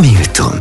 Milton. 0.00 0.52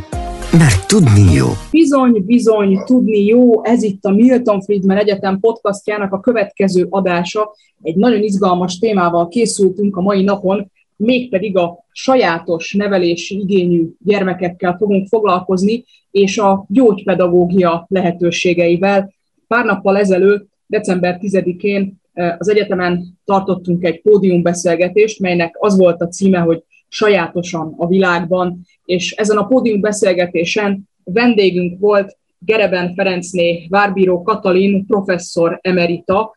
Mert 0.52 0.88
tudni 0.88 1.33
jó. 1.33 1.45
Bizony, 1.71 2.23
bizony, 2.25 2.83
tudni 2.85 3.25
jó. 3.25 3.63
Ez 3.65 3.83
itt 3.83 4.04
a 4.04 4.11
Milton 4.11 4.61
Friedman 4.61 4.97
Egyetem 4.97 5.39
podcastjának 5.39 6.13
a 6.13 6.19
következő 6.19 6.88
adása. 6.89 7.56
Egy 7.82 7.96
nagyon 7.96 8.21
izgalmas 8.24 8.78
témával 8.78 9.28
készültünk 9.28 9.98
a 9.98 10.02
mai 10.02 10.24
napon, 10.24 10.71
mégpedig 10.96 11.58
a 11.58 11.86
sajátos 11.92 12.74
nevelési 12.74 13.40
igényű 13.40 13.88
gyermekekkel 14.04 14.76
fogunk 14.78 15.08
foglalkozni, 15.08 15.86
és 16.12 16.38
a 16.38 16.66
gyógypedagógia 16.70 17.86
lehetőségeivel. 17.90 19.14
Pár 19.48 19.66
nappal 19.66 19.98
ezelőtt, 19.98 20.48
december 20.68 21.20
10-én 21.22 22.02
az 22.38 22.50
egyetemen 22.50 23.18
tartottunk 23.26 23.84
egy 23.84 24.02
pódiumbeszélgetést, 24.02 25.20
melynek 25.20 25.56
az 25.60 25.78
volt 25.78 26.02
a 26.02 26.08
címe, 26.08 26.40
hogy 26.40 26.64
sajátosan 26.88 27.74
a 27.78 27.88
világban, 27.88 28.66
és 28.86 29.12
ezen 29.12 29.38
a 29.38 29.46
pódium 29.46 29.82
beszélgetésen 29.82 30.90
vendégünk 31.04 31.80
volt 31.80 32.18
Gereben 32.40 32.94
Ferencné 32.94 33.68
Várbíró 33.70 34.22
Katalin, 34.22 34.86
professzor 34.86 35.59
emerita, 35.62 36.36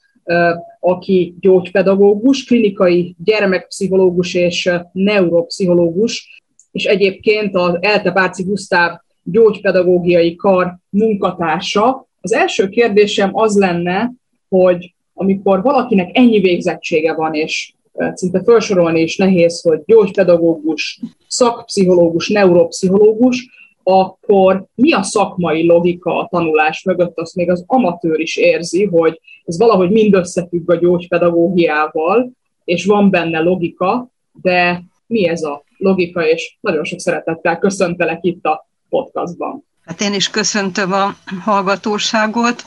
aki 0.81 1.35
gyógypedagógus, 1.41 2.45
klinikai 2.45 3.15
gyermekpszichológus 3.25 4.35
és 4.35 4.71
neuropszichológus, 4.93 6.43
és 6.73 6.85
egyébként 6.85 7.55
az 7.55 7.79
Elte 7.81 8.11
Báci 8.11 8.43
Gusztáv 8.43 8.99
gyógypedagógiai 9.23 10.37
kar 10.37 10.77
munkatársa. 10.89 12.09
Az 12.21 12.33
első 12.33 12.69
kérdésem 12.69 13.31
az 13.33 13.59
lenne, 13.59 14.13
hogy 14.49 14.95
amikor 15.15 15.63
valakinek 15.63 16.17
ennyi 16.17 16.41
végzettsége 16.41 17.15
van, 17.15 17.35
és 17.35 17.73
szinte 18.15 18.43
felsorolni 18.45 19.01
is 19.01 19.17
nehéz, 19.17 19.63
hogy 19.63 19.81
gyógypedagógus, 19.87 21.01
szakpszichológus, 21.29 22.29
neuropszichológus, 22.29 23.49
akkor 23.83 24.65
mi 24.75 24.93
a 24.93 25.03
szakmai 25.03 25.67
logika 25.67 26.19
a 26.19 26.29
tanulás 26.31 26.83
mögött, 26.83 27.19
azt 27.19 27.35
még 27.35 27.51
az 27.51 27.65
amatőr 27.67 28.21
is 28.21 28.37
érzi, 28.37 28.85
hogy 28.85 29.21
ez 29.45 29.59
valahogy 29.59 29.91
mind 29.91 30.15
összefügg 30.15 30.71
a 30.71 30.77
gyógypedagógiával, 30.77 32.31
és 32.65 32.85
van 32.85 33.11
benne 33.11 33.41
logika, 33.41 34.11
de 34.43 34.83
mi 35.07 35.29
ez 35.29 35.43
a 35.43 35.65
logika, 35.77 36.27
és 36.27 36.57
nagyon 36.61 36.85
sok 36.85 37.01
szeretettel 37.01 37.59
köszöntelek 37.59 38.19
itt 38.23 38.45
a 38.45 38.69
podcastban. 38.89 39.65
Hát 39.85 40.01
én 40.01 40.15
is 40.15 40.31
köszöntöm 40.31 40.93
a 40.93 41.15
hallgatóságot, 41.45 42.65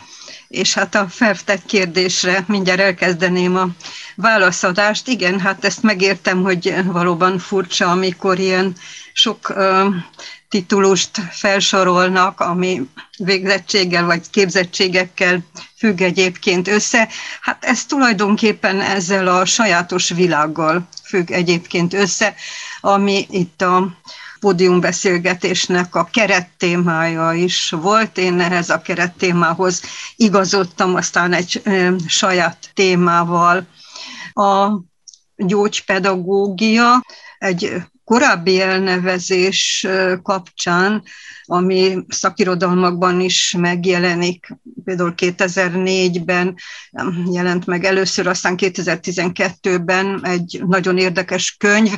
és 0.51 0.73
hát 0.73 0.95
a 0.95 1.07
feltett 1.09 1.65
kérdésre 1.65 2.43
mindjárt 2.47 2.79
elkezdeném 2.79 3.55
a 3.55 3.67
válaszadást. 4.15 5.07
Igen, 5.07 5.39
hát 5.39 5.65
ezt 5.65 5.83
megértem, 5.83 6.41
hogy 6.41 6.75
valóban 6.85 7.39
furcsa, 7.39 7.91
amikor 7.91 8.39
ilyen 8.39 8.75
sok 9.13 9.53
uh, 9.55 9.95
titulust 10.49 11.21
felsorolnak, 11.31 12.39
ami 12.39 12.81
végzettséggel 13.17 14.05
vagy 14.05 14.29
képzettségekkel 14.29 15.39
függ 15.77 16.01
egyébként 16.01 16.67
össze. 16.67 17.07
Hát 17.41 17.65
ez 17.65 17.85
tulajdonképpen 17.85 18.81
ezzel 18.81 19.27
a 19.27 19.45
sajátos 19.45 20.09
világgal 20.09 20.87
függ 21.03 21.31
egyébként 21.31 21.93
össze, 21.93 22.35
ami 22.81 23.25
itt 23.29 23.61
a 23.61 23.97
pódiumbeszélgetésnek 24.41 25.95
a 25.95 26.09
kerettémája 26.11 27.33
is 27.33 27.69
volt. 27.69 28.17
Én 28.17 28.39
ehhez 28.39 28.69
a 28.69 28.81
kerettémához 28.81 29.81
igazodtam, 30.15 30.95
aztán 30.95 31.33
egy 31.33 31.61
saját 32.07 32.71
témával. 32.73 33.67
A 34.33 34.69
gyógypedagógia 35.35 37.05
egy 37.37 37.81
korábbi 38.03 38.61
elnevezés 38.61 39.87
kapcsán, 40.23 41.03
ami 41.45 41.97
szakirodalmakban 42.07 43.19
is 43.19 43.55
megjelenik, 43.57 44.57
például 44.83 45.13
2004-ben 45.17 46.55
jelent 47.31 47.65
meg 47.65 47.83
először, 47.83 48.27
aztán 48.27 48.55
2012-ben 48.57 50.25
egy 50.25 50.61
nagyon 50.67 50.97
érdekes 50.97 51.55
könyv, 51.59 51.91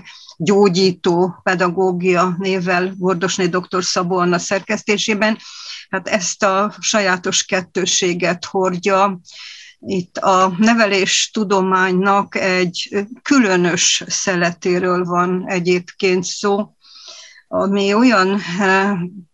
gyógyító 0.44 1.40
pedagógia 1.44 2.36
névvel 2.40 2.94
Gordosné 2.98 3.46
dr. 3.46 3.84
Szabó 3.84 4.18
Anna 4.18 4.38
szerkesztésében. 4.38 5.38
Hát 5.90 6.08
ezt 6.08 6.44
a 6.44 6.74
sajátos 6.80 7.44
kettőséget 7.44 8.46
hordja, 8.46 9.20
itt 9.86 10.18
a 10.18 10.53
nevelés 10.58 11.30
tudománynak 11.34 12.36
egy 12.36 13.06
különös 13.22 14.03
szeletéről 14.08 15.03
van 15.03 15.44
egyébként 15.48 16.24
szó, 16.24 16.76
ami 17.48 17.94
olyan 17.94 18.40
eh, 18.59 18.92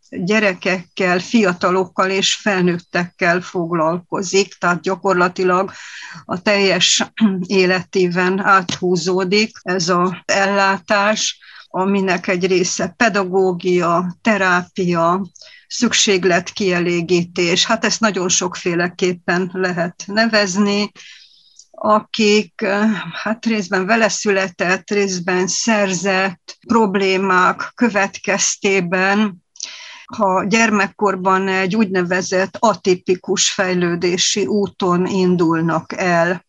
gyerekekkel, 0.09 1.19
fiatalokkal 1.19 2.09
és 2.09 2.35
felnőttekkel 2.35 3.41
foglalkozik, 3.41 4.53
tehát 4.53 4.81
gyakorlatilag 4.81 5.71
a 6.25 6.41
teljes 6.41 7.03
életéven 7.47 8.39
áthúzódik 8.39 9.57
ez 9.61 9.89
az 9.89 10.11
ellátás, 10.25 11.39
aminek 11.67 12.27
egy 12.27 12.47
része 12.47 12.93
pedagógia, 12.97 14.17
terápia, 14.21 15.27
szükségletkielégítés. 15.67 17.65
Hát 17.65 17.85
ezt 17.85 17.99
nagyon 17.99 18.29
sokféleképpen 18.29 19.49
lehet 19.53 20.03
nevezni, 20.05 20.91
akik 21.71 22.65
hát 23.23 23.45
részben 23.45 23.85
vele 23.85 24.09
született, 24.09 24.89
részben 24.89 25.47
szerzett 25.47 26.57
problémák 26.67 27.71
következtében 27.75 29.43
ha 30.17 30.43
gyermekkorban 30.43 31.47
egy 31.47 31.75
úgynevezett 31.75 32.55
atipikus 32.59 33.51
fejlődési 33.51 34.45
úton 34.45 35.05
indulnak 35.05 35.93
el. 35.97 36.45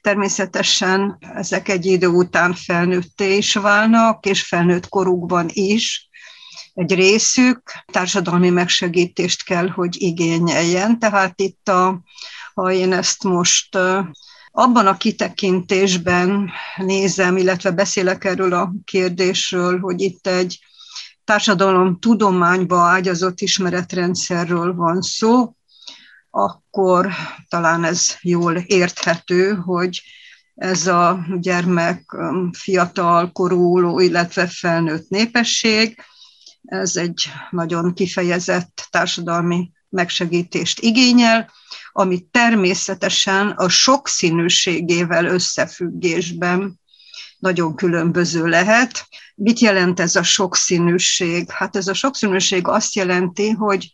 Természetesen 0.00 1.18
ezek 1.34 1.68
egy 1.68 1.86
idő 1.86 2.06
után 2.06 2.54
felnőtté 2.54 3.36
is 3.36 3.54
válnak, 3.54 4.26
és 4.26 4.42
felnőtt 4.42 4.88
korukban 4.88 5.46
is. 5.52 6.08
Egy 6.74 6.94
részük 6.94 7.72
társadalmi 7.92 8.50
megsegítést 8.50 9.44
kell, 9.44 9.68
hogy 9.68 10.02
igényeljen. 10.02 10.98
Tehát 10.98 11.40
itt, 11.40 11.68
a, 11.68 12.00
ha 12.54 12.72
én 12.72 12.92
ezt 12.92 13.22
most 13.22 13.78
abban 14.50 14.86
a 14.86 14.96
kitekintésben 14.96 16.50
nézem, 16.76 17.36
illetve 17.36 17.70
beszélek 17.70 18.24
erről 18.24 18.52
a 18.52 18.72
kérdésről, 18.84 19.78
hogy 19.78 20.00
itt 20.00 20.26
egy 20.26 20.58
társadalom 21.28 21.98
tudományba 21.98 22.80
ágyazott 22.80 23.40
ismeretrendszerről 23.40 24.74
van 24.74 25.00
szó, 25.02 25.54
akkor 26.30 27.08
talán 27.48 27.84
ez 27.84 28.16
jól 28.20 28.56
érthető, 28.56 29.54
hogy 29.54 30.02
ez 30.54 30.86
a 30.86 31.26
gyermek 31.40 32.12
um, 32.12 32.52
fiatal 32.52 33.32
korú, 33.32 34.00
illetve 34.00 34.46
felnőtt 34.46 35.08
népesség, 35.08 36.00
ez 36.62 36.96
egy 36.96 37.30
nagyon 37.50 37.94
kifejezett 37.94 38.88
társadalmi 38.90 39.70
megsegítést 39.88 40.80
igényel, 40.80 41.50
ami 41.92 42.20
természetesen 42.30 43.50
a 43.50 43.68
sokszínűségével 43.68 45.24
összefüggésben 45.24 46.80
nagyon 47.38 47.74
különböző 47.74 48.46
lehet. 48.46 49.06
Mit 49.34 49.58
jelent 49.58 50.00
ez 50.00 50.16
a 50.16 50.22
sokszínűség? 50.22 51.50
Hát 51.50 51.76
ez 51.76 51.88
a 51.88 51.94
sokszínűség 51.94 52.68
azt 52.68 52.94
jelenti, 52.94 53.50
hogy 53.50 53.90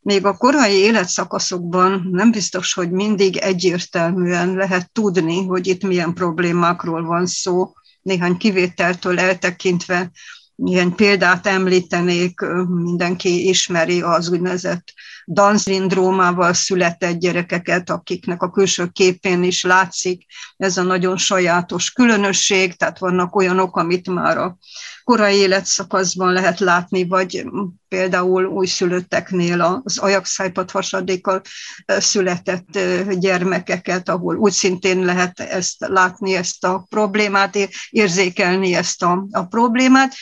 még 0.00 0.26
a 0.26 0.36
korai 0.36 0.74
életszakaszokban 0.74 2.08
nem 2.10 2.30
biztos, 2.30 2.72
hogy 2.72 2.90
mindig 2.90 3.36
egyértelműen 3.36 4.54
lehet 4.54 4.92
tudni, 4.92 5.46
hogy 5.46 5.66
itt 5.66 5.82
milyen 5.82 6.14
problémákról 6.14 7.04
van 7.04 7.26
szó, 7.26 7.72
néhány 8.02 8.36
kivételtől 8.36 9.18
eltekintve 9.18 10.10
milyen 10.54 10.94
példát 10.94 11.46
említenék, 11.46 12.40
mindenki 12.68 13.48
ismeri 13.48 14.00
az 14.00 14.30
úgynevezett 14.30 14.92
Down-szindrómával 15.24 16.52
született 16.52 17.18
gyerekeket, 17.18 17.90
akiknek 17.90 18.42
a 18.42 18.50
külső 18.50 18.86
képén 18.86 19.42
is 19.42 19.62
látszik 19.62 20.24
ez 20.56 20.76
a 20.76 20.82
nagyon 20.82 21.16
sajátos 21.16 21.90
különösség, 21.90 22.76
tehát 22.76 22.98
vannak 22.98 23.36
olyanok, 23.36 23.76
amit 23.76 24.08
már 24.08 24.38
a 24.38 24.56
korai 25.04 25.36
életszakaszban 25.36 26.32
lehet 26.32 26.60
látni, 26.60 27.06
vagy 27.06 27.44
például 27.88 28.44
újszülötteknél 28.44 29.82
az 29.84 29.98
ajakszájpat 29.98 30.70
hasadékkal 30.70 31.40
született 31.86 32.78
gyermekeket, 33.18 34.08
ahol 34.08 34.36
úgy 34.36 34.52
szintén 34.52 35.04
lehet 35.04 35.40
ezt 35.40 35.76
látni, 35.78 36.34
ezt 36.34 36.64
a 36.64 36.86
problémát, 36.88 37.58
érzékelni 37.90 38.74
ezt 38.74 39.02
a, 39.02 39.26
a 39.30 39.44
problémát 39.44 40.14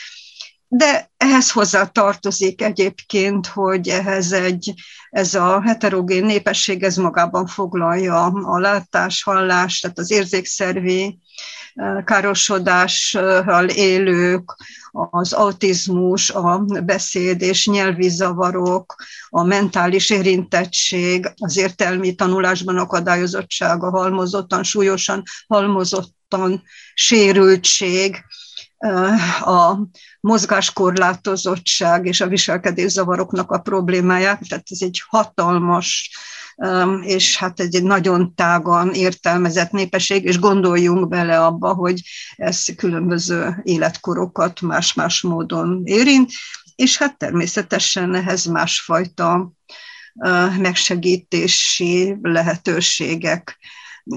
de 0.73 1.11
ehhez 1.17 1.51
hozzá 1.51 1.85
tartozik 1.85 2.63
egyébként, 2.63 3.47
hogy 3.47 3.89
ehhez 3.89 4.33
egy, 4.33 4.75
ez 5.11 5.35
a 5.35 5.63
heterogén 5.63 6.25
népesség 6.25 6.83
ez 6.83 6.97
magában 6.97 7.47
foglalja 7.47 8.25
a 8.25 8.59
látás, 8.59 9.23
hallás, 9.23 9.81
tehát 9.81 9.99
az 9.99 10.11
érzékszervi 10.11 11.19
károsodással 12.05 13.69
élők, 13.69 14.57
az 14.91 15.33
autizmus, 15.33 16.31
a 16.31 16.59
beszéd 16.85 17.43
és 17.43 17.67
nyelvi 17.67 18.09
zavarok, 18.09 18.95
a 19.29 19.43
mentális 19.43 20.11
érintettség, 20.11 21.33
az 21.37 21.57
értelmi 21.57 22.15
tanulásban 22.15 22.77
akadályozottság, 22.77 23.83
a 23.83 23.91
halmozottan, 23.91 24.63
súlyosan 24.63 25.23
halmozottan 25.47 26.63
sérültség, 26.95 28.25
a 29.41 29.79
mozgáskorlátozottság 30.21 32.07
és 32.07 32.21
a 32.21 32.29
viselkedészavaroknak 32.29 33.51
a 33.51 33.59
problémáját, 33.59 34.49
tehát 34.49 34.67
ez 34.71 34.79
egy 34.81 35.03
hatalmas 35.09 36.11
és 37.01 37.37
hát 37.37 37.61
egy 37.61 37.83
nagyon 37.83 38.35
tágan 38.35 38.95
értelmezett 38.95 39.71
népesség, 39.71 40.25
és 40.25 40.39
gondoljunk 40.39 41.09
bele 41.09 41.45
abba, 41.45 41.75
hogy 41.75 42.01
ez 42.37 42.65
különböző 42.77 43.61
életkorokat 43.63 44.61
más-más 44.61 45.21
módon 45.21 45.83
érint, 45.85 46.31
és 46.77 46.99
hát 46.99 47.19
természetesen 47.19 48.15
ehhez 48.15 48.45
másfajta 48.45 49.53
megsegítési 50.59 52.17
lehetőségek 52.23 53.59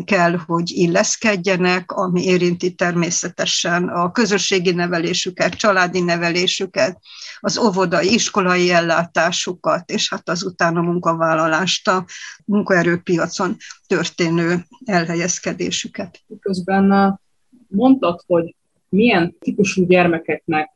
kell, 0.05 0.35
hogy 0.45 0.69
illeszkedjenek, 0.69 1.91
ami 1.91 2.23
érinti 2.23 2.73
természetesen 2.73 3.87
a 3.87 4.11
közösségi 4.11 4.71
nevelésüket, 4.71 5.53
családi 5.53 6.01
nevelésüket, 6.01 6.99
az 7.39 7.57
óvodai, 7.57 8.13
iskolai 8.13 8.71
ellátásukat, 8.71 9.89
és 9.89 10.09
hát 10.09 10.29
azután 10.29 10.77
a 10.77 10.81
munkavállalást, 10.81 11.87
a 11.87 12.05
munkaerőpiacon 12.45 13.55
történő 13.87 14.65
elhelyezkedésüket. 14.85 16.19
Közben 16.39 17.19
mondtad, 17.67 18.21
hogy 18.27 18.55
milyen 18.89 19.35
típusú 19.39 19.85
gyermekeknek 19.85 20.71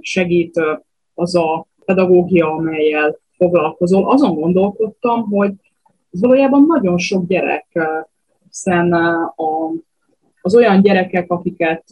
segít 0.00 0.60
az 1.14 1.34
a 1.34 1.66
pedagógia, 1.84 2.52
amelyel 2.52 3.18
foglalkozol. 3.36 4.10
Azon 4.10 4.34
gondolkodtam, 4.34 5.22
hogy 5.22 5.52
valójában 6.10 6.64
nagyon 6.66 6.98
sok 6.98 7.26
gyerek 7.26 7.66
hiszen 8.56 8.92
a, 8.92 9.72
az 10.40 10.56
olyan 10.56 10.82
gyerekek, 10.82 11.30
akiket 11.30 11.84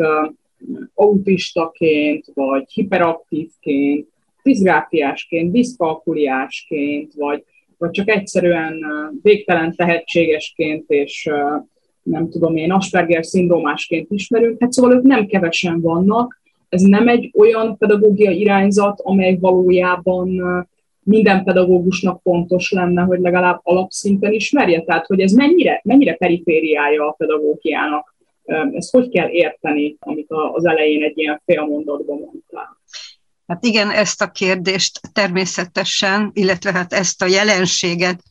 autistaként, 0.95 2.25
vagy 2.35 2.73
hiperaktívként, 2.73 4.09
diszgráfiásként, 4.43 5.53
diszkalkuliásként, 5.53 7.13
vagy, 7.15 7.45
vagy 7.79 7.91
csak 7.91 8.09
egyszerűen 8.09 8.75
végtelen 9.23 9.75
tehetségesként 9.77 10.91
és 10.91 11.31
nem 12.03 12.29
tudom 12.29 12.57
én, 12.57 12.73
Asperger 12.73 13.25
szindrómásként 13.25 14.11
ismerünk, 14.11 14.61
hát 14.61 14.73
szóval 14.73 14.93
ők 14.93 15.03
nem 15.03 15.27
kevesen 15.27 15.81
vannak, 15.81 16.43
ez 16.69 16.83
nem 16.83 17.09
egy 17.09 17.31
olyan 17.39 17.77
pedagógia 17.79 18.31
irányzat, 18.31 19.01
amely 19.03 19.37
valójában 19.41 20.43
minden 21.05 21.45
pedagógusnak 21.45 22.21
fontos 22.23 22.71
lenne, 22.71 23.03
hogy 23.03 23.21
legalább 23.21 23.61
alapszinten 23.63 24.33
ismerje? 24.33 24.83
Tehát, 24.83 25.07
hogy 25.07 25.21
ez 25.21 25.33
mennyire, 25.33 25.81
mennyire 25.85 26.15
perifériája 26.15 27.07
a 27.09 27.13
pedagógiának? 27.13 28.15
Ezt 28.73 28.91
hogy 28.91 29.09
kell 29.09 29.29
érteni, 29.29 29.97
amit 29.99 30.31
az 30.53 30.65
elején 30.65 31.03
egy 31.03 31.19
ilyen 31.19 31.43
félmondatban 31.45 32.19
mondtál? 32.19 32.79
Hát 33.47 33.65
igen, 33.65 33.91
ezt 33.91 34.23
a 34.23 34.31
kérdést 34.31 35.01
természetesen, 35.13 36.31
illetve 36.35 36.73
hát 36.73 36.93
ezt 36.93 37.23
a 37.23 37.27
jelenséget 37.27 38.23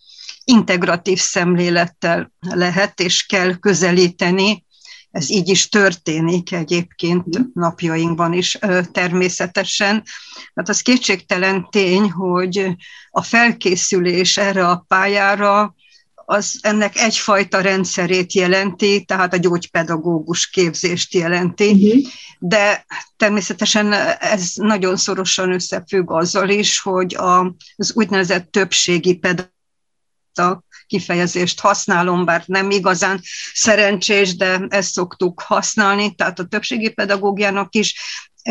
integratív 0.45 1.17
szemlélettel 1.17 2.31
lehet 2.55 2.99
és 2.99 3.25
kell 3.25 3.53
közelíteni, 3.59 4.63
ez 5.13 5.29
így 5.29 5.49
is 5.49 5.69
történik 5.69 6.51
egyébként 6.51 7.25
mhm. 7.25 7.41
napjainkban 7.53 8.33
is 8.33 8.57
természetesen. 8.91 10.03
Hát 10.55 10.69
az 10.69 10.81
kétségtelen 10.81 11.67
tény, 11.69 12.11
hogy 12.11 12.75
a 13.09 13.21
felkészülés 13.21 14.37
erre 14.37 14.67
a 14.67 14.85
pályára 14.87 15.75
az 16.25 16.59
ennek 16.61 16.97
egyfajta 16.97 17.61
rendszerét 17.61 18.33
jelenti, 18.33 19.03
tehát 19.03 19.33
a 19.33 19.37
gyógypedagógus 19.37 20.49
képzést 20.49 21.13
jelenti, 21.13 21.71
uh-huh. 21.71 22.11
de 22.39 22.85
természetesen 23.17 23.93
ez 24.19 24.51
nagyon 24.55 24.97
szorosan 24.97 25.53
összefügg 25.53 26.11
azzal 26.11 26.49
is, 26.49 26.79
hogy 26.79 27.15
az 27.75 27.93
úgynevezett 27.95 28.51
többségi 28.51 29.15
pedagógus 29.15 29.51
kifejezést 30.93 31.59
használom, 31.59 32.25
bár 32.25 32.43
nem 32.45 32.71
igazán 32.71 33.19
szerencsés, 33.53 34.35
de 34.35 34.65
ezt 34.69 34.91
szoktuk 34.91 35.41
használni, 35.41 36.15
tehát 36.15 36.39
a 36.39 36.45
többségi 36.45 36.89
pedagógiának 36.89 37.75
is 37.75 37.95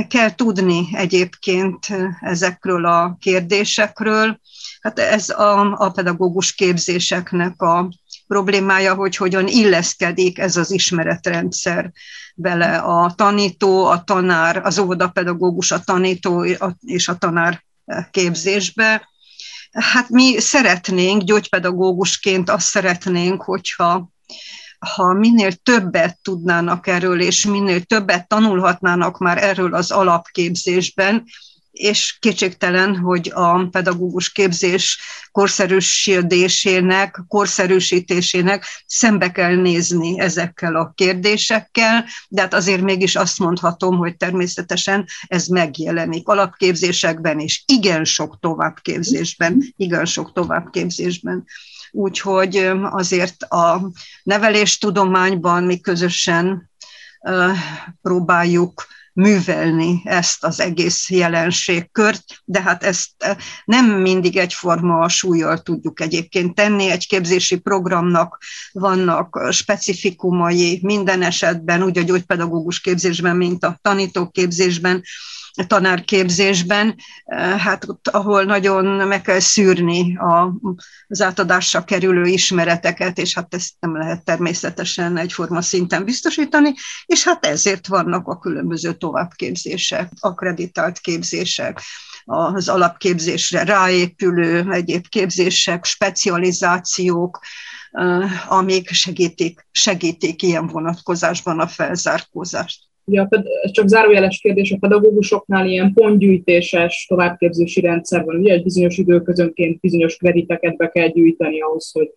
kell 0.08 0.34
tudni 0.34 0.88
egyébként 0.92 1.86
ezekről 2.20 2.86
a 2.86 3.16
kérdésekről. 3.20 4.40
Hát 4.80 4.98
ez 4.98 5.28
a, 5.28 5.72
a 5.72 5.90
pedagógus 5.90 6.54
képzéseknek 6.54 7.62
a 7.62 7.88
problémája, 8.26 8.94
hogy 8.94 9.16
hogyan 9.16 9.46
illeszkedik 9.46 10.38
ez 10.38 10.56
az 10.56 10.70
ismeretrendszer 10.70 11.92
bele 12.34 12.76
a 12.76 13.12
tanító, 13.16 13.86
a 13.86 14.04
tanár, 14.04 14.56
az 14.64 14.78
óvodapedagógus, 14.78 15.70
a 15.70 15.80
tanító 15.80 16.44
és 16.80 17.08
a 17.08 17.16
tanár 17.16 17.64
képzésbe. 18.10 19.10
Hát 19.72 20.08
mi 20.08 20.40
szeretnénk, 20.40 21.22
gyógypedagógusként 21.22 22.50
azt 22.50 22.66
szeretnénk, 22.66 23.42
hogyha 23.42 24.10
ha 24.78 25.12
minél 25.12 25.52
többet 25.52 26.18
tudnának 26.22 26.86
erről, 26.86 27.20
és 27.20 27.44
minél 27.44 27.82
többet 27.82 28.28
tanulhatnának 28.28 29.18
már 29.18 29.42
erről 29.42 29.74
az 29.74 29.90
alapképzésben, 29.90 31.24
és 31.72 32.16
kétségtelen, 32.20 32.96
hogy 32.96 33.30
a 33.34 33.68
pedagógus 33.68 34.32
képzés 34.32 34.98
korszerűsítésének, 35.30 37.20
korszerűsítésének 37.28 38.64
szembe 38.86 39.32
kell 39.32 39.54
nézni 39.54 40.20
ezekkel 40.20 40.76
a 40.76 40.92
kérdésekkel, 40.94 42.04
de 42.28 42.40
hát 42.40 42.54
azért 42.54 42.82
mégis 42.82 43.16
azt 43.16 43.38
mondhatom, 43.38 43.96
hogy 43.96 44.16
természetesen 44.16 45.06
ez 45.26 45.46
megjelenik 45.46 46.28
alapképzésekben, 46.28 47.38
és 47.38 47.62
igen 47.66 48.04
sok 48.04 48.38
továbbképzésben, 48.40 49.72
igen 49.76 50.04
sok 50.04 50.32
továbbképzésben. 50.32 51.44
Úgyhogy 51.90 52.56
azért 52.90 53.42
a 53.42 53.90
neveléstudományban 54.22 55.64
mi 55.64 55.80
közösen 55.80 56.70
próbáljuk 58.02 58.86
művelni 59.12 60.02
ezt 60.04 60.44
az 60.44 60.60
egész 60.60 61.10
jelenségkört, 61.10 62.24
de 62.44 62.62
hát 62.62 62.84
ezt 62.84 63.10
eh, 63.18 63.36
nem 63.64 63.86
mindig 63.86 64.36
egyforma 64.36 65.08
súlyjal 65.08 65.58
tudjuk 65.58 66.00
egyébként 66.00 66.54
tenni. 66.54 66.90
Egy 66.90 67.06
képzési 67.06 67.58
programnak 67.58 68.38
vannak 68.72 69.48
specifikumai 69.50 70.80
minden 70.82 71.22
esetben, 71.22 71.82
úgy 71.82 71.98
a 71.98 72.02
gyógypedagógus 72.02 72.80
képzésben, 72.80 73.36
mint 73.36 73.64
a 73.64 73.78
tanítóképzésben, 73.82 75.02
tanárképzésben, 75.66 76.94
eh, 77.24 77.58
hát 77.58 77.88
ott, 77.88 78.08
ahol 78.08 78.44
nagyon 78.44 78.84
meg 78.84 79.22
kell 79.22 79.40
szűrni 79.40 80.16
a, 80.16 80.52
az 81.08 81.20
átadásra 81.20 81.84
kerülő 81.84 82.26
ismereteket, 82.26 83.18
és 83.18 83.34
hát 83.34 83.54
ezt 83.54 83.72
nem 83.80 83.96
lehet 83.96 84.24
természetesen 84.24 85.16
egyforma 85.16 85.62
szinten 85.62 86.04
biztosítani, 86.04 86.74
és 87.06 87.24
hát 87.24 87.46
ezért 87.46 87.86
vannak 87.86 88.28
a 88.28 88.38
különböző 88.38 88.92
továbbképzések, 88.92 90.10
akreditált 90.20 90.98
képzések, 90.98 91.80
az 92.24 92.68
alapképzésre 92.68 93.64
ráépülő 93.64 94.72
egyéb 94.72 95.08
képzések, 95.08 95.84
specializációk, 95.84 97.40
eh, 97.90 98.52
amik 98.52 98.90
segítik, 98.90 99.66
segítik 99.70 100.42
ilyen 100.42 100.66
vonatkozásban 100.66 101.60
a 101.60 101.66
felzárkózást. 101.66 102.90
Ugye 103.04 103.26
ez 103.62 103.70
csak 103.70 103.88
zárójeles 103.88 104.38
kérdés, 104.38 104.72
a 104.72 104.76
pedagógusoknál 104.80 105.66
ilyen 105.66 105.92
pontgyűjtéses 105.92 107.06
továbbképzési 107.08 107.80
rendszer 107.80 108.24
van, 108.24 108.36
ugye 108.36 108.52
egy 108.52 108.62
bizonyos 108.62 108.98
időközönként 108.98 109.80
bizonyos 109.80 110.16
krediteket 110.16 110.76
be 110.76 110.88
kell 110.88 111.08
gyűjteni 111.08 111.60
ahhoz, 111.60 111.90
hogy 111.92 112.10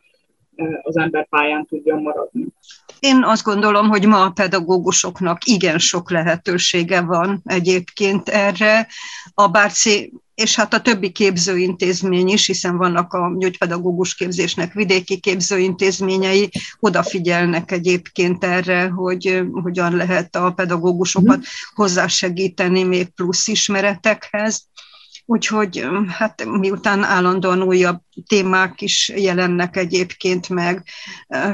az 0.81 0.97
ember 0.97 1.27
pályán 1.29 1.65
tudjon 1.65 2.01
maradni. 2.01 2.45
Én 3.05 3.23
azt 3.23 3.43
gondolom, 3.43 3.87
hogy 3.87 4.05
ma 4.05 4.21
a 4.21 4.29
pedagógusoknak 4.29 5.45
igen 5.45 5.79
sok 5.79 6.11
lehetősége 6.11 7.01
van 7.01 7.41
egyébként 7.43 8.29
erre. 8.29 8.87
A 9.33 9.47
Bárci 9.47 10.13
és 10.35 10.55
hát 10.55 10.73
a 10.73 10.81
többi 10.81 11.11
képzőintézmény 11.11 12.27
is, 12.27 12.45
hiszen 12.45 12.77
vannak 12.77 13.13
a 13.13 13.35
gyógypedagógus 13.37 14.15
képzésnek 14.15 14.73
vidéki 14.73 15.19
képzőintézményei, 15.19 16.49
odafigyelnek 16.79 17.71
egyébként 17.71 18.43
erre, 18.43 18.87
hogy 18.87 19.43
hogyan 19.51 19.95
lehet 19.95 20.35
a 20.35 20.51
pedagógusokat 20.51 21.37
mhm. 21.37 21.45
hozzásegíteni 21.73 22.83
még 22.83 23.09
plusz 23.09 23.47
ismeretekhez. 23.47 24.67
Úgyhogy 25.27 25.87
hát 26.07 26.45
miután 26.45 27.03
állandóan 27.03 27.61
újabb 27.61 28.01
témák 28.27 28.81
is 28.81 29.11
jelennek 29.15 29.77
egyébként 29.77 30.49
meg, 30.49 30.83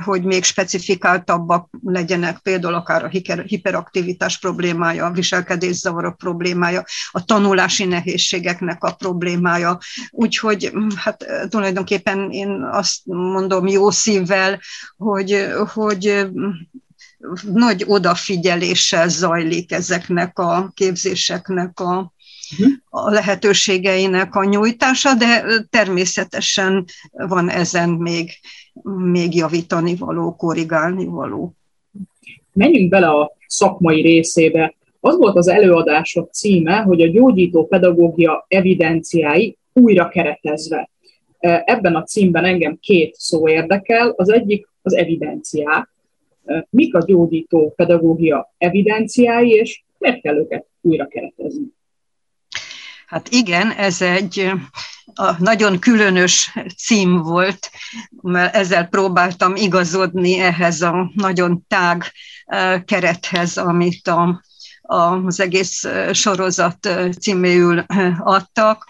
hogy 0.04 0.24
még 0.24 0.44
specifikáltabbak 0.44 1.70
legyenek, 1.84 2.40
például 2.40 2.74
akár 2.74 3.04
a 3.04 3.12
hiperaktivitás 3.46 4.40
problémája, 4.40 5.06
a 5.06 5.12
viselkedészavarok 5.12 6.18
problémája, 6.18 6.84
a 7.12 7.26
tanulási 7.26 7.86
nehézségeknek 7.86 8.84
a 8.84 8.94
problémája. 8.94 9.78
Úgyhogy 10.10 10.72
hát 10.96 11.26
tulajdonképpen 11.50 12.32
én 12.32 12.68
azt 12.72 13.00
mondom 13.06 13.68
jó 13.68 13.90
szívvel, 13.90 14.60
hogy, 14.98 15.48
hogy 15.74 16.28
nagy 17.44 17.84
odafigyeléssel 17.88 19.08
zajlik 19.08 19.72
ezeknek 19.72 20.40
a 20.40 20.72
képzéseknek 20.74 21.80
a, 21.80 22.14
a 22.90 23.10
lehetőségeinek 23.10 24.36
a 24.36 24.44
nyújtása, 24.44 25.14
de 25.14 25.44
természetesen 25.70 26.86
van 27.12 27.50
ezen 27.50 27.90
még, 27.90 28.30
még 29.12 29.36
javítani 29.36 29.96
való, 29.96 30.36
korrigálni 30.36 31.06
való. 31.06 31.56
Menjünk 32.54 32.90
bele 32.90 33.08
a 33.08 33.32
szakmai 33.48 34.02
részébe. 34.02 34.76
Az 35.00 35.18
volt 35.18 35.36
az 35.36 35.48
előadások 35.48 36.32
címe, 36.32 36.78
hogy 36.78 37.02
a 37.02 37.08
gyógyító 37.08 37.68
pedagógia 37.68 38.46
evidenciái 38.48 39.58
újra 39.74 40.08
keretezve. 40.08 40.90
Ebben 41.40 41.96
a 41.96 42.04
címben 42.04 42.46
engem 42.46 42.78
két 42.80 43.16
szó 43.16 43.50
érdekel. 43.50 44.14
Az 44.16 44.32
egyik 44.32 44.68
az 44.82 44.94
evidenciák. 44.94 45.90
Mik 46.70 46.96
a 46.96 47.04
gyógyító 47.06 47.74
pedagógia 47.76 48.54
evidenciái, 48.58 49.50
és 49.50 49.84
miért 49.98 50.22
kell 50.22 50.38
őket 50.38 50.66
újra 50.82 51.08
keretezni? 51.08 51.66
Hát 53.12 53.30
igen, 53.30 53.72
ez 53.72 54.02
egy 54.02 54.52
a 55.14 55.42
nagyon 55.42 55.80
különös 55.80 56.54
cím 56.78 57.18
volt, 57.18 57.72
mert 58.22 58.56
ezzel 58.56 58.88
próbáltam 58.88 59.56
igazodni 59.56 60.40
ehhez 60.40 60.82
a 60.82 61.12
nagyon 61.16 61.66
tág 61.68 62.12
kerethez, 62.86 63.58
amit 63.58 64.08
a, 64.08 64.42
az 64.82 65.40
egész 65.40 65.88
sorozat 66.12 66.90
címéül 67.20 67.80
adtak. 68.20 68.90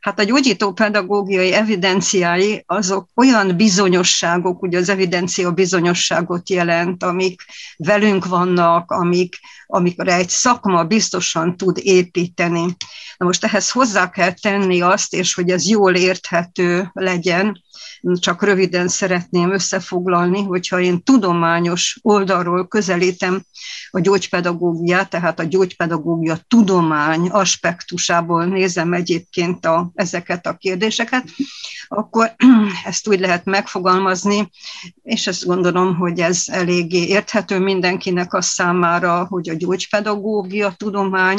Hát 0.00 0.18
a 0.18 0.22
gyógyító 0.22 0.72
pedagógiai 0.72 1.52
evidenciái 1.52 2.62
azok 2.66 3.08
olyan 3.14 3.56
bizonyosságok, 3.56 4.62
ugye 4.62 4.78
az 4.78 4.88
evidencia 4.88 5.52
bizonyosságot 5.52 6.50
jelent, 6.50 7.02
amik 7.02 7.42
velünk 7.76 8.26
vannak, 8.26 8.90
amik, 8.90 9.36
amikre 9.66 10.14
egy 10.14 10.28
szakma 10.28 10.84
biztosan 10.84 11.56
tud 11.56 11.78
építeni. 11.82 12.76
Na 13.16 13.26
most 13.26 13.44
ehhez 13.44 13.70
hozzá 13.70 14.10
kell 14.10 14.32
tenni 14.32 14.80
azt, 14.80 15.14
és 15.14 15.34
hogy 15.34 15.50
ez 15.50 15.68
jól 15.68 15.94
érthető 15.94 16.90
legyen, 16.92 17.62
csak 18.20 18.42
röviden 18.42 18.88
szeretném 18.88 19.52
összefoglalni, 19.52 20.42
hogyha 20.42 20.80
én 20.80 21.02
tudományos 21.02 21.98
oldalról 22.02 22.68
közelítem 22.68 23.42
a 23.90 24.00
gyógypedagógiát, 24.00 25.10
tehát 25.10 25.40
a 25.40 25.44
gyógypedagógia 25.44 26.38
tudomány 26.48 27.28
aspektusából 27.28 28.44
nézem 28.44 28.92
egyébként 28.92 29.66
a, 29.66 29.90
ezeket 29.94 30.46
a 30.46 30.56
kérdéseket, 30.56 31.24
akkor 31.88 32.34
ezt 32.84 33.08
úgy 33.08 33.20
lehet 33.20 33.44
megfogalmazni, 33.44 34.50
és 35.02 35.26
ezt 35.26 35.46
gondolom, 35.46 35.96
hogy 35.96 36.20
ez 36.20 36.42
eléggé 36.46 37.06
érthető 37.06 37.58
mindenkinek 37.58 38.34
a 38.34 38.40
számára, 38.40 39.26
hogy 39.28 39.48
a 39.48 39.54
gyógypedagógia 39.54 40.74
tudomány 40.76 41.38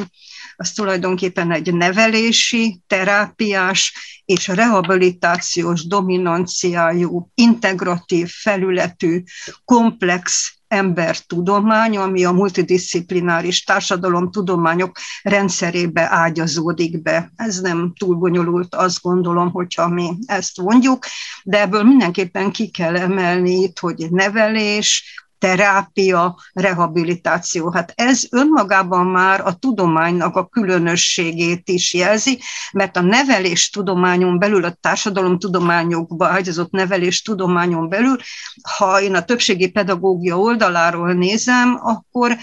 az 0.55 0.71
tulajdonképpen 0.71 1.51
egy 1.51 1.73
nevelési, 1.73 2.81
terápiás 2.87 3.93
és 4.25 4.47
rehabilitációs 4.47 5.85
dominanciájú, 6.29 7.31
integratív, 7.33 8.29
felületű, 8.29 9.23
komplex 9.65 10.53
embertudomány, 10.67 11.97
ami 11.97 12.25
a 12.25 12.31
multidisziplináris 12.31 13.63
társadalomtudományok 13.63 14.97
rendszerébe 15.21 16.07
ágyazódik 16.11 17.01
be. 17.01 17.31
Ez 17.35 17.59
nem 17.59 17.93
túl 17.99 18.15
bonyolult, 18.15 18.75
azt 18.75 19.01
gondolom, 19.01 19.51
hogyha 19.51 19.87
mi 19.87 20.17
ezt 20.25 20.61
mondjuk, 20.61 21.05
de 21.43 21.61
ebből 21.61 21.83
mindenképpen 21.83 22.51
ki 22.51 22.69
kell 22.69 22.95
emelni 22.95 23.51
itt, 23.51 23.79
hogy 23.79 24.07
nevelés, 24.11 25.03
terápia, 25.39 26.37
rehabilitáció. 26.53 27.71
Hát 27.71 27.93
ez 27.95 28.23
önmagában 28.29 29.05
már 29.05 29.41
a 29.41 29.53
tudománynak 29.53 30.35
a 30.35 30.47
különösségét 30.47 31.69
is 31.69 31.93
jelzi, 31.93 32.39
mert 32.71 32.97
a 32.97 33.01
nevelés 33.01 33.69
tudományon 33.69 34.39
belül, 34.39 34.63
a 34.63 34.77
társadalomtudományokba 34.81 36.27
ágyazott 36.27 36.71
nevelés 36.71 37.21
tudományon 37.21 37.89
belül, 37.89 38.17
ha 38.77 39.01
én 39.01 39.15
a 39.15 39.25
többségi 39.25 39.69
pedagógia 39.69 40.39
oldaláról 40.39 41.13
nézem, 41.13 41.79
akkor 41.81 42.37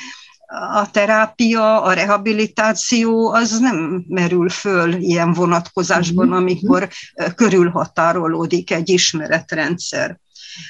a 0.73 0.91
terápia, 0.91 1.83
a 1.83 1.93
rehabilitáció 1.93 3.33
az 3.33 3.59
nem 3.59 4.05
merül 4.09 4.49
föl 4.49 4.93
ilyen 4.93 5.33
vonatkozásban, 5.33 6.27
mhm. 6.27 6.37
amikor 6.37 6.89
körülhatárolódik 7.35 8.71
egy 8.71 8.89
ismeretrendszer. 8.89 10.19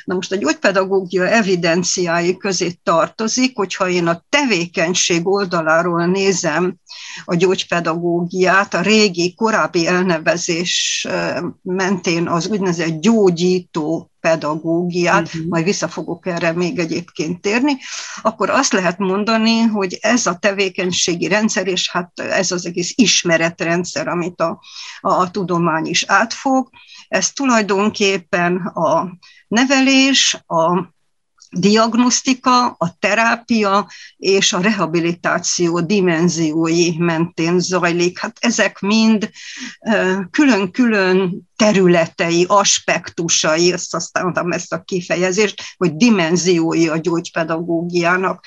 Na 0.04 0.14
most 0.14 0.32
a 0.32 0.36
gyógypedagógia 0.36 1.28
evidenciái 1.28 2.36
közé 2.36 2.70
tartozik, 2.82 3.56
hogyha 3.56 3.88
én 3.88 4.06
a 4.06 4.24
tevékenység 4.28 5.26
oldaláról 5.26 6.06
nézem 6.06 6.76
a 7.24 7.34
gyógypedagógiát, 7.34 8.74
a 8.74 8.80
régi, 8.80 9.34
korábbi 9.34 9.86
elnevezés 9.86 11.06
mentén 11.62 12.28
az 12.28 12.46
úgynevezett 12.46 13.00
gyógyító 13.00 14.10
pedagógiát, 14.20 15.26
uh-huh. 15.26 15.46
majd 15.48 15.64
vissza 15.64 15.88
fogok 15.88 16.26
erre 16.26 16.52
még 16.52 16.78
egyébként 16.78 17.40
térni, 17.40 17.76
akkor 18.22 18.50
azt 18.50 18.72
lehet 18.72 18.98
mondani, 18.98 19.60
hogy 19.60 19.98
ez 20.00 20.26
a 20.26 20.36
tevékenységi 20.36 21.28
rendszer, 21.28 21.66
és 21.66 21.90
hát 21.90 22.20
ez 22.20 22.50
az 22.50 22.66
egész 22.66 22.92
ismeretrendszer, 22.94 24.08
amit 24.08 24.40
a, 24.40 24.60
a, 25.00 25.10
a 25.10 25.30
tudomány 25.30 25.86
is 25.86 26.04
átfog, 26.06 26.68
ez 27.08 27.32
tulajdonképpen 27.32 28.56
a 28.56 29.18
nevelés, 29.48 30.34
a 30.46 30.94
diagnosztika, 31.50 32.66
a 32.66 32.96
terápia 32.98 33.90
és 34.16 34.52
a 34.52 34.60
rehabilitáció 34.60 35.80
dimenziói 35.80 36.98
mentén 36.98 37.58
zajlik. 37.58 38.18
Hát 38.18 38.36
ezek 38.40 38.80
mind 38.80 39.30
külön-külön 40.30 41.48
területei, 41.56 42.44
aspektusai, 42.48 43.72
ezt 43.72 43.94
aztán 43.94 44.52
ezt 44.52 44.72
a 44.72 44.82
kifejezést, 44.82 45.62
hogy 45.76 45.96
dimenziói 45.96 46.88
a 46.88 46.96
gyógypedagógiának. 46.96 48.44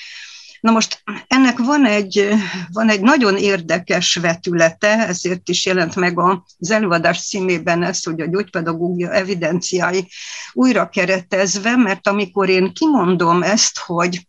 Na 0.61 0.71
most 0.71 1.03
ennek 1.27 1.57
van 1.57 1.85
egy, 1.85 2.29
van 2.71 2.89
egy 2.89 3.01
nagyon 3.01 3.37
érdekes 3.37 4.15
vetülete, 4.15 5.07
ezért 5.07 5.49
is 5.49 5.65
jelent 5.65 5.95
meg 5.95 6.19
az 6.19 6.71
előadás 6.71 7.27
címében 7.27 7.83
ez, 7.83 8.03
hogy 8.03 8.21
a 8.21 8.29
gyógypedagógia 8.29 9.11
evidenciái 9.11 10.07
újra 10.53 10.89
keretezve, 10.89 11.75
mert 11.75 12.07
amikor 12.07 12.49
én 12.49 12.73
kimondom 12.73 13.43
ezt, 13.43 13.77
hogy 13.77 14.27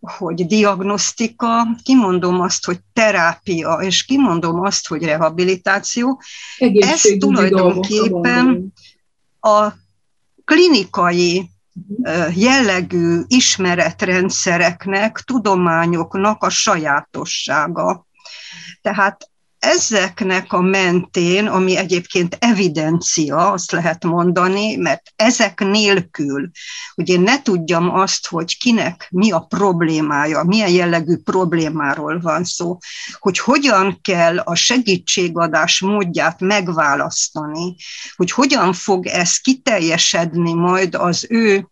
hogy 0.00 0.46
diagnosztika, 0.46 1.66
kimondom 1.82 2.40
azt, 2.40 2.64
hogy 2.64 2.78
terápia, 2.92 3.72
és 3.72 4.04
kimondom 4.04 4.60
azt, 4.60 4.88
hogy 4.88 5.02
rehabilitáció, 5.04 6.20
ez 6.58 7.00
tulajdonképpen 7.18 8.72
a 9.40 9.72
klinikai 10.44 11.50
jellegű 12.34 13.20
ismeretrendszereknek, 13.26 15.18
tudományoknak 15.18 16.42
a 16.42 16.50
sajátossága. 16.50 18.06
Tehát 18.82 19.30
ezeknek 19.58 20.52
a 20.52 20.60
mentén, 20.60 21.46
ami 21.46 21.76
egyébként 21.76 22.36
evidencia, 22.40 23.52
azt 23.52 23.72
lehet 23.72 24.04
mondani, 24.04 24.76
mert 24.76 25.12
ezek 25.16 25.60
nélkül, 25.60 26.50
hogy 26.94 27.08
én 27.08 27.20
ne 27.20 27.42
tudjam 27.42 27.90
azt, 27.90 28.26
hogy 28.26 28.58
kinek 28.58 29.08
mi 29.10 29.30
a 29.30 29.40
problémája, 29.40 30.42
milyen 30.42 30.70
jellegű 30.70 31.16
problémáról 31.16 32.20
van 32.20 32.44
szó, 32.44 32.78
hogy 33.18 33.38
hogyan 33.38 33.98
kell 34.02 34.38
a 34.38 34.54
segítségadás 34.54 35.80
módját 35.80 36.40
megválasztani, 36.40 37.76
hogy 38.16 38.30
hogyan 38.30 38.72
fog 38.72 39.06
ez 39.06 39.36
kiteljesedni 39.36 40.54
majd 40.54 40.94
az 40.94 41.26
ő 41.28 41.68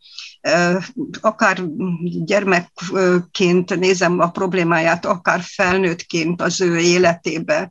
akár 1.20 1.62
gyermekként 2.24 3.78
nézem 3.78 4.18
a 4.18 4.30
problémáját, 4.30 5.04
akár 5.04 5.40
felnőttként 5.42 6.42
az 6.42 6.60
ő 6.60 6.78
életébe, 6.78 7.70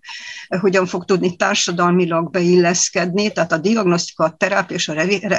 hogyan 0.59 0.85
fog 0.85 1.05
tudni 1.05 1.35
társadalmilag 1.35 2.29
beilleszkedni, 2.29 3.31
tehát 3.31 3.51
a 3.51 3.57
diagnosztika, 3.57 4.23
a 4.23 4.35
terápia 4.37 4.75
és 4.75 4.87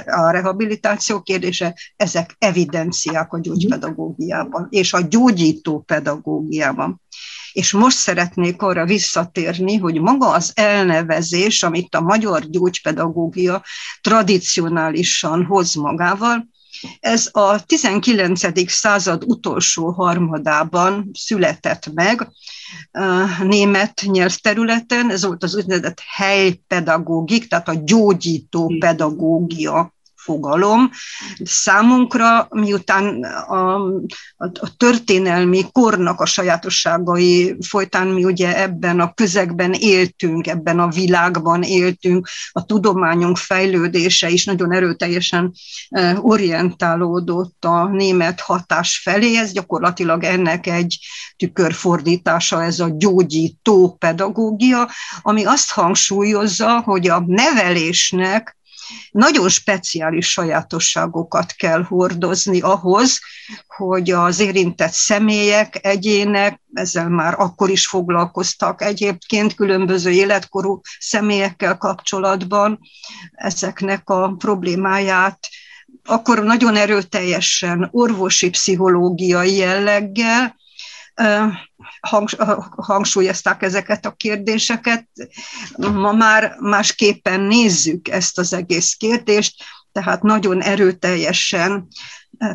a 0.06 0.30
rehabilitáció 0.30 1.20
kérdése, 1.20 1.74
ezek 1.96 2.36
evidenciák 2.38 3.32
a 3.32 3.40
gyógypedagógiában, 3.40 4.66
és 4.70 4.92
a 4.92 5.00
gyógyító 5.00 5.80
pedagógiában. 5.80 7.02
És 7.52 7.72
most 7.72 7.96
szeretnék 7.96 8.62
arra 8.62 8.84
visszatérni, 8.84 9.76
hogy 9.76 10.00
maga 10.00 10.30
az 10.30 10.52
elnevezés, 10.54 11.62
amit 11.62 11.94
a 11.94 12.00
magyar 12.00 12.50
gyógypedagógia 12.50 13.62
tradicionálisan 14.00 15.44
hoz 15.44 15.74
magával, 15.74 16.52
ez 17.00 17.28
a 17.32 17.64
19. 17.64 18.70
század 18.70 19.24
utolsó 19.26 19.90
harmadában 19.90 21.10
született 21.12 21.92
meg 21.94 22.28
német 23.42 24.02
nyelvterületen, 24.06 25.10
ez 25.10 25.24
volt 25.24 25.42
az 25.42 25.54
úgynevezett 25.56 26.02
helypedagógik, 26.16 27.48
tehát 27.48 27.68
a 27.68 27.80
gyógyító 27.84 28.74
pedagógia 28.78 29.94
fogalom. 30.24 30.90
Számunkra, 31.44 32.46
miután 32.50 33.22
a, 33.24 33.74
a, 34.36 34.50
a 34.60 34.76
történelmi 34.76 35.64
kornak 35.72 36.20
a 36.20 36.26
sajátosságai 36.26 37.56
folytán 37.66 38.06
mi 38.06 38.24
ugye 38.24 38.62
ebben 38.62 39.00
a 39.00 39.12
közegben 39.12 39.72
éltünk, 39.72 40.46
ebben 40.46 40.78
a 40.78 40.88
világban 40.88 41.62
éltünk, 41.62 42.28
a 42.52 42.64
tudományunk 42.64 43.36
fejlődése 43.36 44.28
is 44.28 44.44
nagyon 44.44 44.72
erőteljesen 44.72 45.52
e, 45.88 46.18
orientálódott 46.20 47.64
a 47.64 47.88
német 47.88 48.40
hatás 48.40 49.00
felé, 49.04 49.36
ez 49.36 49.52
gyakorlatilag 49.52 50.24
ennek 50.24 50.66
egy 50.66 50.98
tükörfordítása, 51.36 52.62
ez 52.62 52.80
a 52.80 52.92
gyógyító 52.96 53.96
pedagógia, 53.98 54.90
ami 55.22 55.44
azt 55.44 55.70
hangsúlyozza, 55.70 56.80
hogy 56.80 57.08
a 57.08 57.24
nevelésnek 57.26 58.56
nagyon 59.10 59.48
speciális 59.48 60.30
sajátosságokat 60.30 61.52
kell 61.52 61.82
hordozni 61.82 62.60
ahhoz, 62.60 63.20
hogy 63.66 64.10
az 64.10 64.40
érintett 64.40 64.92
személyek, 64.92 65.78
egyének, 65.86 66.60
ezzel 66.72 67.08
már 67.08 67.34
akkor 67.38 67.70
is 67.70 67.86
foglalkoztak 67.86 68.82
egyébként 68.82 69.54
különböző 69.54 70.10
életkorú 70.10 70.80
személyekkel 70.98 71.76
kapcsolatban, 71.76 72.78
ezeknek 73.32 74.10
a 74.10 74.34
problémáját 74.38 75.38
akkor 76.04 76.42
nagyon 76.42 76.76
erőteljesen 76.76 77.88
orvosi 77.92 78.50
pszichológiai 78.50 79.56
jelleggel, 79.56 80.56
hangsúlyozták 82.76 83.62
ezeket 83.62 84.06
a 84.06 84.12
kérdéseket. 84.12 85.08
Ma 85.76 86.12
már 86.12 86.56
másképpen 86.58 87.40
nézzük 87.40 88.08
ezt 88.08 88.38
az 88.38 88.52
egész 88.52 88.94
kérdést, 88.94 89.62
tehát 89.92 90.22
nagyon 90.22 90.62
erőteljesen 90.62 91.88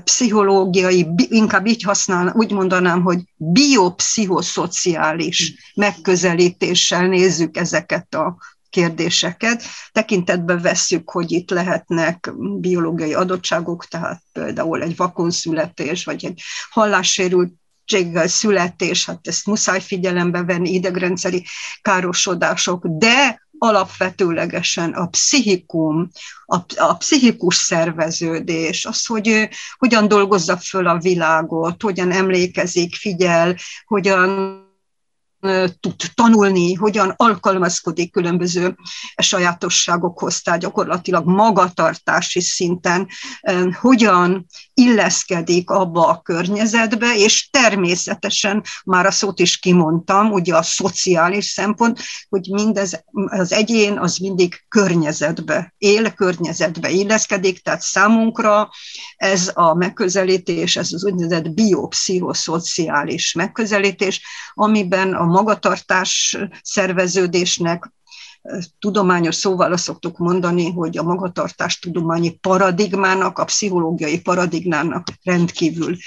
pszichológiai, 0.04 1.08
inkább 1.16 1.68
így 1.68 1.84
használnám, 1.84 2.34
úgy 2.36 2.52
mondanám, 2.52 3.02
hogy 3.02 3.20
biopszichoszociális 3.36 5.54
megközelítéssel 5.76 7.08
nézzük 7.08 7.58
ezeket 7.58 8.16
a 8.16 8.38
kérdéseket. 8.70 9.64
Tekintetbe 9.92 10.58
vesszük, 10.58 11.10
hogy 11.10 11.32
itt 11.32 11.50
lehetnek 11.50 12.34
biológiai 12.60 13.14
adottságok, 13.14 13.86
tehát 13.86 14.22
például 14.34 14.82
egy 14.82 14.96
vakonszületés, 14.96 16.06
vagy 16.06 16.26
egy 16.26 16.42
hallássérült 16.70 17.54
születés, 18.26 19.06
hát 19.06 19.28
ezt 19.28 19.46
muszáj 19.46 19.82
figyelembe 19.82 20.44
venni, 20.44 20.70
idegrendszeri 20.70 21.46
károsodások, 21.82 22.86
de 22.86 23.48
alapvetőlegesen 23.58 24.92
a 24.92 25.08
pszichikum, 25.08 26.10
a, 26.46 26.56
a 26.76 26.98
pszichikus 26.98 27.56
szerveződés, 27.56 28.86
az, 28.86 29.06
hogy 29.06 29.50
hogyan 29.78 30.08
dolgozza 30.08 30.58
föl 30.58 30.88
a 30.88 31.00
világot, 31.00 31.82
hogyan 31.82 32.12
emlékezik, 32.12 32.96
figyel, 32.96 33.56
hogyan 33.86 34.58
tud 35.80 35.96
tanulni, 36.14 36.74
hogyan 36.74 37.14
alkalmazkodik 37.16 38.12
különböző 38.12 38.76
sajátosságokhoz, 39.18 40.42
tehát 40.42 40.60
gyakorlatilag 40.60 41.26
magatartási 41.26 42.42
szinten 42.42 43.08
hogyan 43.80 44.46
illeszkedik 44.80 45.70
abba 45.70 46.08
a 46.08 46.22
környezetbe, 46.22 47.16
és 47.16 47.50
természetesen 47.50 48.64
már 48.86 49.06
a 49.06 49.12
szót 49.12 49.40
is 49.40 49.60
kimondtam, 49.60 50.32
ugye 50.32 50.56
a 50.56 50.62
szociális 50.62 51.46
szempont, 51.46 52.00
hogy 52.30 52.50
mindez 52.52 53.04
az 53.26 53.52
egyén 53.52 53.98
az 53.98 54.18
mindig 54.18 54.66
környezetbe 54.68 55.74
él, 55.78 56.12
környezetbe 56.12 56.90
illeszkedik, 56.90 57.60
tehát 57.64 57.82
számunkra 57.82 58.70
ez 59.16 59.52
a 59.54 59.74
megközelítés, 59.74 60.76
ez 60.76 60.92
az 60.92 61.06
úgynevezett 61.06 61.52
biopszichoszociális 61.52 63.34
megközelítés, 63.34 64.22
amiben 64.54 65.14
a 65.14 65.26
magatartás 65.26 66.38
szerveződésnek 66.62 67.92
tudományos 68.80 69.36
szóval 69.36 69.72
azt 69.72 69.84
szoktuk 69.84 70.18
mondani, 70.18 70.72
hogy 70.72 70.98
a 70.98 71.04
magatartás 71.04 71.80
tudományi 71.80 72.30
paradigmának, 72.30 73.38
a 73.38 73.44
pszichológiai 73.44 74.22
paradigmának 74.22 75.08
rendkívül 75.24 75.98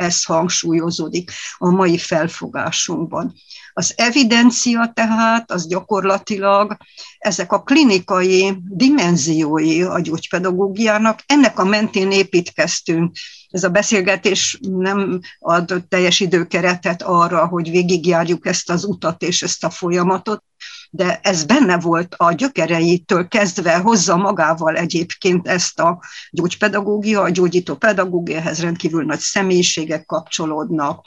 ez 0.00 0.24
hangsúlyozódik 0.24 1.30
a 1.58 1.70
mai 1.70 1.98
felfogásunkban. 1.98 3.34
Az 3.72 3.92
evidencia 3.96 4.92
tehát 4.94 5.50
az 5.50 5.66
gyakorlatilag 5.66 6.76
ezek 7.18 7.52
a 7.52 7.62
klinikai 7.62 8.56
dimenziói 8.68 9.82
a 9.82 10.00
gyógypedagógiának, 10.00 11.20
ennek 11.26 11.58
a 11.58 11.64
mentén 11.64 12.10
építkeztünk. 12.10 13.16
Ez 13.48 13.64
a 13.64 13.68
beszélgetés 13.68 14.58
nem 14.60 15.20
ad 15.38 15.84
teljes 15.88 16.20
időkeretet 16.20 17.02
arra, 17.02 17.46
hogy 17.46 17.70
végigjárjuk 17.70 18.46
ezt 18.46 18.70
az 18.70 18.84
utat 18.84 19.22
és 19.22 19.42
ezt 19.42 19.64
a 19.64 19.70
folyamatot, 19.70 20.44
de 20.90 21.20
ez 21.22 21.44
benne 21.44 21.78
volt 21.78 22.14
a 22.16 22.32
gyökereitől 22.32 23.28
kezdve, 23.28 23.76
hozza 23.76 24.16
magával 24.16 24.76
egyébként 24.76 25.48
ezt 25.48 25.80
a 25.80 26.02
gyógypedagógia, 26.30 27.20
a 27.20 27.30
gyógyító 27.30 27.74
pedagógiahez 27.74 28.60
rendkívül 28.60 29.04
nagy 29.04 29.18
személyiségek 29.18 30.06
kapcsolódnak, 30.06 31.06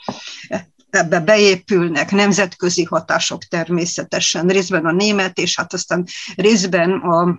ebbe 0.90 1.20
beépülnek 1.20 2.10
nemzetközi 2.10 2.84
hatások 2.84 3.42
természetesen, 3.44 4.46
részben 4.46 4.86
a 4.86 4.92
német, 4.92 5.38
és 5.38 5.56
hát 5.56 5.72
aztán 5.72 6.06
részben 6.36 6.90
a 6.90 7.38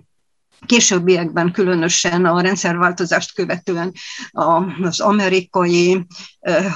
későbbiekben 0.66 1.52
különösen 1.52 2.24
a 2.24 2.40
rendszerváltozást 2.40 3.34
követően 3.34 3.92
az 4.82 5.00
amerikai 5.00 6.06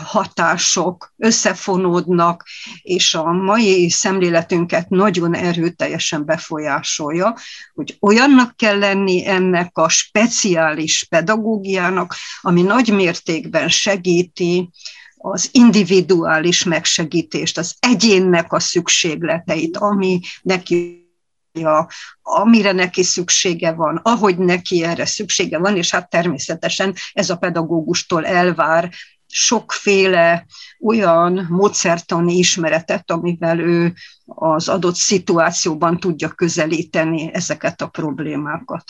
hatások 0.04 1.12
összefonódnak, 1.16 2.44
és 2.82 3.14
a 3.14 3.32
mai 3.32 3.90
szemléletünket 3.90 4.88
nagyon 4.88 5.34
erőteljesen 5.34 6.24
befolyásolja, 6.24 7.36
hogy 7.74 7.96
olyannak 8.00 8.56
kell 8.56 8.78
lenni 8.78 9.26
ennek 9.26 9.78
a 9.78 9.88
speciális 9.88 11.04
pedagógiának, 11.04 12.14
ami 12.40 12.62
nagy 12.62 12.94
mértékben 12.94 13.68
segíti 13.68 14.70
az 15.16 15.48
individuális 15.52 16.64
megsegítést, 16.64 17.58
az 17.58 17.74
egyénnek 17.78 18.52
a 18.52 18.60
szükségleteit, 18.60 19.76
ami 19.76 20.20
neki 20.42 21.08
a, 21.52 21.88
amire 22.22 22.72
neki 22.72 23.02
szüksége 23.02 23.72
van, 23.72 24.00
ahogy 24.02 24.38
neki 24.38 24.84
erre 24.84 25.04
szüksége 25.04 25.58
van, 25.58 25.76
és 25.76 25.90
hát 25.90 26.10
természetesen 26.10 26.94
ez 27.12 27.30
a 27.30 27.36
pedagógustól 27.36 28.26
elvár 28.26 28.90
sokféle 29.26 30.46
olyan 30.80 31.46
módszertani 31.50 32.34
ismeretet, 32.34 33.10
amivel 33.10 33.58
ő 33.60 33.92
az 34.24 34.68
adott 34.68 34.94
szituációban 34.94 35.98
tudja 35.98 36.28
közelíteni 36.28 37.30
ezeket 37.32 37.80
a 37.80 37.88
problémákat. 37.88 38.84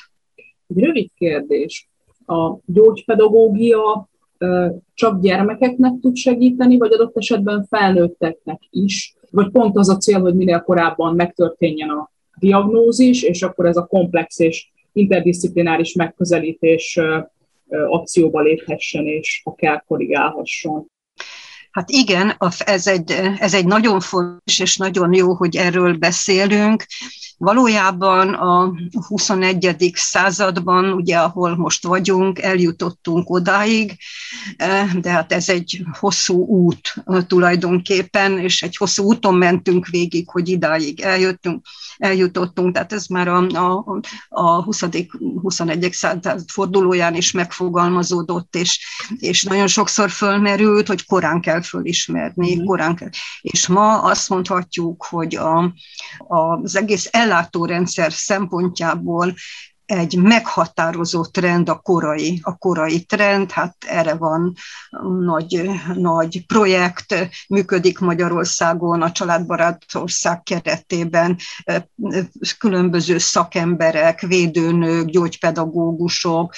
Rövid 0.67 1.11
kérdés. 1.15 1.89
A 2.27 2.59
gyógypedagógia 2.65 4.09
csak 4.95 5.21
gyermekeknek 5.21 5.93
tud 6.01 6.17
segíteni, 6.17 6.79
vagy 6.79 6.93
adott 6.93 7.17
esetben 7.17 7.67
felnőtteknek 7.71 8.61
is? 8.71 9.15
Vagy 9.31 9.51
pont 9.51 9.77
az 9.77 9.89
a 9.89 9.97
cél, 9.97 10.21
hogy 10.21 10.35
minél 10.35 10.61
korábban 10.61 11.15
megtörténjen 11.15 11.89
a 11.89 12.11
diagnózis, 12.41 13.23
és 13.23 13.43
akkor 13.43 13.67
ez 13.67 13.77
a 13.77 13.87
komplex 13.87 14.39
és 14.39 14.69
interdisziplináris 14.93 15.93
megközelítés 15.93 17.01
akcióba 17.89 18.41
léphessen, 18.41 19.07
és 19.07 19.41
akár 19.45 19.85
korrigálhasson. 19.87 20.87
Hát 21.71 21.91
igen, 21.91 22.37
ez 22.59 22.87
egy, 22.87 23.11
ez 23.39 23.55
egy 23.55 23.67
nagyon 23.67 24.01
fontos 24.01 24.59
és 24.59 24.77
nagyon 24.77 25.13
jó, 25.13 25.35
hogy 25.35 25.57
erről 25.57 25.97
beszélünk. 25.97 26.85
Valójában 27.37 28.35
a 28.35 28.73
21. 29.07 29.93
században, 29.95 30.93
ugye 30.93 31.19
ahol 31.19 31.57
most 31.57 31.87
vagyunk, 31.87 32.39
eljutottunk 32.39 33.31
odáig, 33.31 33.97
de 35.01 35.11
hát 35.11 35.33
ez 35.33 35.49
egy 35.49 35.83
hosszú 35.99 36.47
út 36.47 36.95
tulajdonképpen, 37.27 38.39
és 38.39 38.63
egy 38.63 38.77
hosszú 38.77 39.05
úton 39.05 39.35
mentünk 39.35 39.87
végig, 39.87 40.29
hogy 40.29 40.49
idáig 40.49 41.01
eljöttünk, 41.01 41.67
eljutottunk, 41.99 42.75
tehát 42.75 42.93
ez 42.93 43.07
már 43.07 43.29
a, 43.29 43.47
a, 43.47 44.01
a 44.29 44.63
20. 44.63 44.85
21. 45.43 45.89
század 45.93 46.41
fordulóján 46.47 47.15
is 47.15 47.33
megfogalmazódott, 47.33 48.57
és, 48.57 48.87
és 49.19 49.45
nagyon 49.45 49.67
sokszor 49.67 50.11
fölmerült, 50.11 50.87
hogy 50.87 51.07
korán 51.07 51.41
kell 51.41 51.60
fölismerni, 51.63 52.57
mm. 52.57 52.65
korán 52.65 52.97
kell. 52.97 53.09
És 53.41 53.67
ma 53.67 54.03
azt 54.03 54.29
mondhatjuk, 54.29 55.05
hogy 55.05 55.37
a, 55.37 55.75
az 56.29 56.77
egész 56.77 57.09
ellátórendszer 57.13 58.13
szempontjából 58.13 59.35
egy 59.91 60.17
meghatározó 60.17 61.25
trend 61.25 61.69
a 61.69 61.79
korai, 61.79 62.41
a 62.43 62.57
korai 62.57 63.05
trend, 63.05 63.51
hát 63.51 63.77
erre 63.87 64.15
van 64.15 64.55
nagy, 65.21 65.71
nagy 65.95 66.47
projekt, 66.47 67.29
működik 67.49 67.99
Magyarországon 67.99 69.03
a 69.03 69.13
Családbarát 69.13 69.83
Ország 69.95 70.43
keretében, 70.43 71.37
különböző 72.59 73.19
szakemberek, 73.19 74.21
védőnők, 74.21 75.09
gyógypedagógusok, 75.09 76.55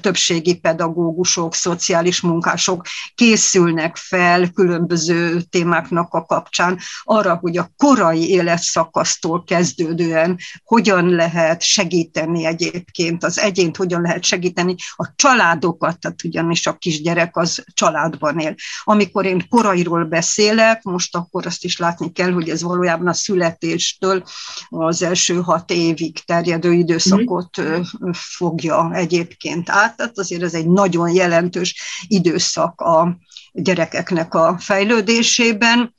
többségi 0.00 0.58
pedagógusok, 0.58 1.54
szociális 1.54 2.20
munkások 2.20 2.86
készülnek 3.14 3.96
fel 3.96 4.50
különböző 4.50 5.40
témáknak 5.40 6.14
a 6.14 6.24
kapcsán 6.24 6.78
arra, 7.02 7.38
hogy 7.40 7.56
a 7.56 7.70
korai 7.76 8.30
életszakasztól 8.30 9.44
kezdődően 9.44 10.38
hogyan 10.64 11.08
lehet 11.08 11.62
segíteni 11.62 12.44
egy 12.44 12.70
egyébként 12.72 13.24
az 13.24 13.38
egyént 13.38 13.76
hogyan 13.76 14.00
lehet 14.00 14.24
segíteni, 14.24 14.74
a 14.96 15.08
családokat, 15.16 15.98
tehát 15.98 16.24
ugyanis 16.24 16.66
a 16.66 16.76
kisgyerek 16.76 17.36
az 17.36 17.64
családban 17.74 18.38
él. 18.38 18.54
Amikor 18.84 19.24
én 19.26 19.48
korairól 19.48 20.04
beszélek, 20.04 20.82
most 20.82 21.16
akkor 21.16 21.46
azt 21.46 21.64
is 21.64 21.78
látni 21.78 22.12
kell, 22.12 22.32
hogy 22.32 22.48
ez 22.48 22.62
valójában 22.62 23.06
a 23.06 23.12
születéstől 23.12 24.22
az 24.68 25.02
első 25.02 25.40
hat 25.40 25.70
évig 25.70 26.24
terjedő 26.24 26.72
időszakot 26.72 27.60
mm. 27.60 27.80
fogja 28.12 28.90
egyébként 28.94 29.70
át, 29.70 29.96
tehát 29.96 30.18
azért 30.18 30.42
ez 30.42 30.54
egy 30.54 30.68
nagyon 30.68 31.14
jelentős 31.14 31.74
időszak 32.08 32.80
a 32.80 33.16
gyerekeknek 33.52 34.34
a 34.34 34.56
fejlődésében. 34.58 35.94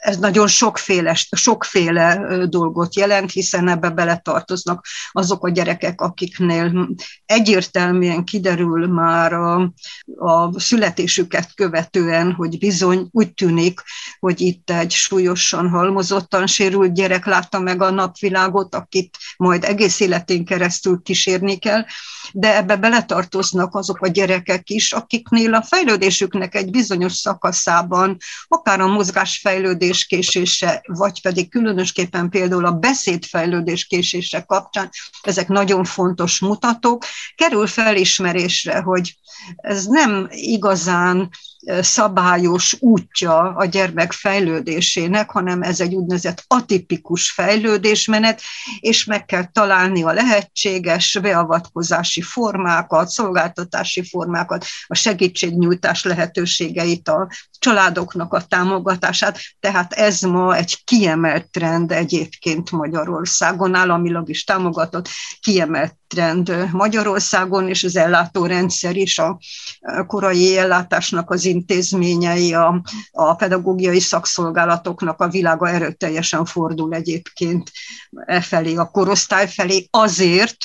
Ez 0.00 0.18
nagyon 0.18 0.46
sokféle, 0.46 1.14
sokféle 1.30 2.26
dolgot 2.48 2.96
jelent, 2.96 3.30
hiszen 3.30 3.68
ebbe 3.68 3.90
beletartoznak 3.90 4.86
azok 5.12 5.44
a 5.44 5.50
gyerekek, 5.50 6.00
akiknél 6.00 6.88
egyértelműen 7.26 8.24
kiderül 8.24 8.86
már 8.86 9.32
a, 9.32 9.72
a 10.16 10.60
születésüket 10.60 11.54
követően, 11.54 12.32
hogy 12.32 12.58
bizony 12.58 13.08
úgy 13.10 13.34
tűnik, 13.34 13.80
hogy 14.18 14.40
itt 14.40 14.70
egy 14.70 14.92
súlyosan 14.92 15.68
halmozottan 15.68 16.46
sérült 16.46 16.94
gyerek 16.94 17.26
látta 17.26 17.60
meg 17.60 17.82
a 17.82 17.90
napvilágot, 17.90 18.74
akit 18.74 19.16
majd 19.36 19.64
egész 19.64 20.00
életén 20.00 20.44
keresztül 20.44 21.00
kísérni 21.02 21.58
kell, 21.58 21.84
de 22.32 22.56
ebbe 22.56 22.76
beletartoznak 22.76 23.74
azok 23.74 24.00
a 24.00 24.08
gyerekek 24.08 24.70
is, 24.70 24.92
akiknél 24.92 25.54
a 25.54 25.62
fejlődésüknek 25.62 26.54
egy 26.54 26.70
bizonyos 26.70 26.88
szakaszában, 27.12 28.16
akár 28.48 28.80
a 28.80 28.86
mozgásfejlődés 28.86 30.06
késése, 30.06 30.82
vagy 30.86 31.22
pedig 31.22 31.50
különösképpen 31.50 32.30
például 32.30 32.64
a 32.64 32.72
beszédfejlődés 32.72 33.84
késése 33.84 34.40
kapcsán, 34.40 34.90
ezek 35.22 35.48
nagyon 35.48 35.84
fontos 35.84 36.40
mutatók, 36.40 37.04
kerül 37.34 37.66
felismerésre, 37.66 38.80
hogy 38.80 39.14
ez 39.56 39.84
nem 39.84 40.26
igazán 40.30 41.30
szabályos 41.80 42.76
útja 42.80 43.38
a 43.38 43.64
gyermek 43.64 44.12
fejlődésének, 44.12 45.30
hanem 45.30 45.62
ez 45.62 45.80
egy 45.80 45.94
úgynevezett 45.94 46.44
atipikus 46.46 47.30
fejlődésmenet, 47.30 48.40
és 48.80 49.04
meg 49.04 49.24
kell 49.24 49.44
találni 49.44 50.02
a 50.02 50.12
lehetséges 50.12 51.18
beavatkozási 51.22 52.22
formákat, 52.22 53.08
szolgáltatási 53.08 54.08
formákat, 54.08 54.64
a 54.86 54.94
segítségnyújtás 54.94 56.04
lehetőségeit, 56.80 57.08
a 57.08 57.28
családoknak 57.58 58.32
a 58.32 58.40
támogatását, 58.40 59.38
tehát 59.60 59.92
ez 59.92 60.20
ma 60.20 60.56
egy 60.56 60.84
kiemelt 60.84 61.50
trend 61.50 61.92
egyébként 61.92 62.70
Magyarországon, 62.70 63.74
államilag 63.74 64.28
is 64.28 64.44
támogatott 64.44 65.08
kiemelt 65.40 65.96
trend 66.06 66.68
Magyarországon, 66.72 67.68
és 67.68 67.84
az 67.84 67.96
ellátórendszer 67.96 68.96
is 68.96 69.18
a 69.18 69.38
korai 70.06 70.58
ellátásnak 70.58 71.30
az 71.30 71.44
intézményei, 71.44 72.54
a, 72.54 72.82
a 73.10 73.34
pedagógiai 73.34 74.00
szakszolgálatoknak 74.00 75.20
a 75.20 75.28
világa 75.28 75.68
erőteljesen 75.68 76.44
fordul 76.44 76.94
egyébként 76.94 77.70
e 78.26 78.40
felé, 78.40 78.74
a 78.74 78.90
korosztály 78.90 79.48
felé 79.48 79.86
azért, 79.90 80.56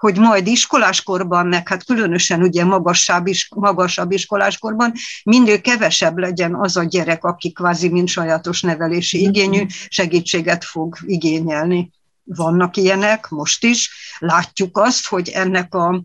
hogy 0.00 0.18
majd 0.18 0.46
iskoláskorban, 0.46 1.46
meg 1.46 1.68
hát 1.68 1.84
különösen 1.84 2.42
ugye 2.42 2.64
magasabb, 2.64 3.26
is, 3.26 3.48
magasabb 3.54 4.10
iskoláskorban 4.12 4.92
mindő 5.24 5.58
kevesebb 5.58 6.18
legyen 6.18 6.54
az 6.54 6.76
a 6.76 6.84
gyerek, 6.84 7.24
aki 7.24 7.52
kvázi 7.52 7.88
mint 7.88 8.08
sajátos 8.08 8.62
nevelési 8.62 9.20
igényű 9.20 9.66
segítséget 9.88 10.64
fog 10.64 10.96
igényelni. 11.06 11.90
Vannak 12.24 12.76
ilyenek 12.76 13.28
most 13.28 13.64
is. 13.64 13.90
Látjuk 14.18 14.78
azt, 14.78 15.06
hogy 15.06 15.28
ennek 15.28 15.74
a 15.74 16.04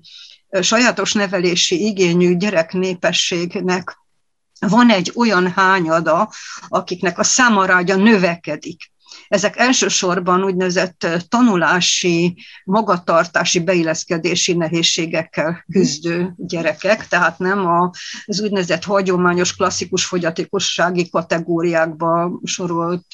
sajátos 0.62 1.13
nevelési 1.13 1.86
igényű 1.86 2.36
gyereknépességnek 2.38 3.97
van 4.60 4.89
egy 4.89 5.12
olyan 5.15 5.51
hányada, 5.51 6.31
akiknek 6.67 7.19
a 7.19 7.23
számarágya 7.23 7.95
növekedik. 7.95 8.91
Ezek 9.27 9.57
elsősorban 9.57 10.43
úgynevezett 10.43 11.07
tanulási, 11.29 12.38
magatartási, 12.63 13.59
beilleszkedési 13.59 14.53
nehézségekkel 14.53 15.65
küzdő 15.71 16.33
gyerekek, 16.38 17.07
tehát 17.07 17.39
nem 17.39 17.67
az 18.25 18.41
úgynevezett 18.41 18.83
hagyományos, 18.83 19.55
klasszikus 19.55 20.05
fogyatékossági 20.05 21.09
kategóriákba 21.09 22.39
sorolt 22.43 23.05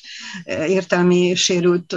értelmi 0.68 1.36
sérült, 1.36 1.96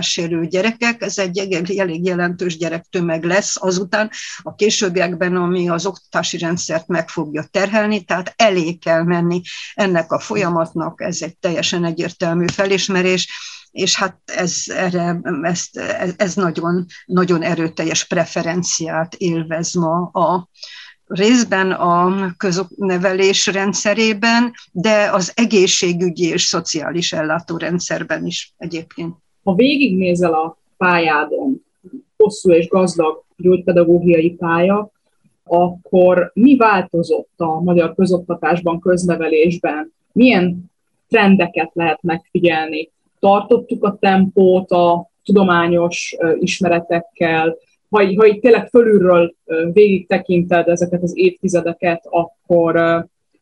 sérült 0.00 0.50
gyerekek. 0.50 1.02
Ez 1.02 1.18
egy 1.18 1.38
elég 1.78 2.04
jelentős 2.04 2.56
gyerektömeg 2.56 3.24
lesz 3.24 3.62
azután 3.62 4.10
a 4.42 4.54
későbbiekben, 4.54 5.36
ami 5.36 5.68
az 5.68 5.86
oktatási 5.86 6.38
rendszert 6.38 6.86
meg 6.86 7.08
fogja 7.08 7.44
terhelni, 7.50 8.04
tehát 8.04 8.32
elé 8.36 8.72
kell 8.74 9.02
menni 9.02 9.40
ennek 9.74 10.12
a 10.12 10.18
folyamatnak, 10.18 11.00
ez 11.02 11.22
egy 11.22 11.36
teljesen 11.36 11.84
egyértelmű 11.84 12.46
felismerés, 12.52 13.02
elismerés, 13.04 13.28
és 13.72 13.96
hát 13.96 14.18
ez, 14.24 14.62
erre, 14.66 15.20
ezt, 15.42 15.76
ez 16.16 16.34
nagyon, 16.34 16.86
nagyon 17.06 17.42
erőteljes 17.42 18.06
preferenciát 18.06 19.14
élvez 19.14 19.74
ma 19.74 20.02
a, 20.02 20.48
részben 21.06 21.70
a 21.70 22.14
köznevelés 22.36 23.46
rendszerében, 23.46 24.52
de 24.72 25.10
az 25.12 25.32
egészségügyi 25.34 26.28
és 26.28 26.42
szociális 26.42 27.12
ellátórendszerben 27.12 28.26
is 28.26 28.54
egyébként. 28.56 29.14
Ha 29.42 29.54
végignézel 29.54 30.32
a 30.32 30.58
pályádon, 30.76 31.62
hosszú 32.16 32.52
és 32.52 32.68
gazdag 32.68 33.24
gyógypedagógiai 33.36 34.30
pálya, 34.30 34.90
akkor 35.44 36.30
mi 36.34 36.56
változott 36.56 37.32
a 37.36 37.60
magyar 37.60 37.94
közoktatásban, 37.94 38.80
köznevelésben? 38.80 39.92
Milyen 40.12 40.72
trendeket 41.08 41.70
lehet 41.72 42.02
megfigyelni. 42.02 42.90
Tartottuk 43.24 43.84
a 43.84 43.96
tempót 44.00 44.70
a 44.70 45.10
tudományos 45.24 46.16
ismeretekkel, 46.38 47.56
ha, 47.90 48.04
ha 48.16 48.26
itt 48.26 48.40
tényleg 48.40 48.68
fölülről 48.68 49.34
végig 49.72 50.06
tekinted 50.06 50.68
ezeket 50.68 51.02
az 51.02 51.16
évtizedeket, 51.16 52.06
akkor, 52.10 52.76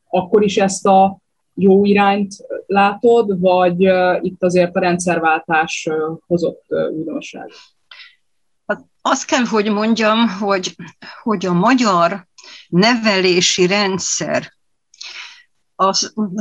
akkor 0.08 0.42
is 0.42 0.56
ezt 0.56 0.86
a 0.86 1.18
jó 1.54 1.84
irányt 1.84 2.34
látod, 2.66 3.40
vagy 3.40 3.80
itt 4.20 4.42
azért 4.42 4.76
a 4.76 4.80
rendszerváltás 4.80 5.88
hozott 6.26 6.64
újdonság? 6.92 7.50
Hát 8.66 8.84
azt 9.00 9.26
kell, 9.26 9.44
hogy 9.44 9.72
mondjam, 9.72 10.18
hogy, 10.40 10.74
hogy 11.22 11.46
a 11.46 11.52
magyar 11.52 12.26
nevelési 12.68 13.66
rendszer 13.66 14.52
a 15.82 15.94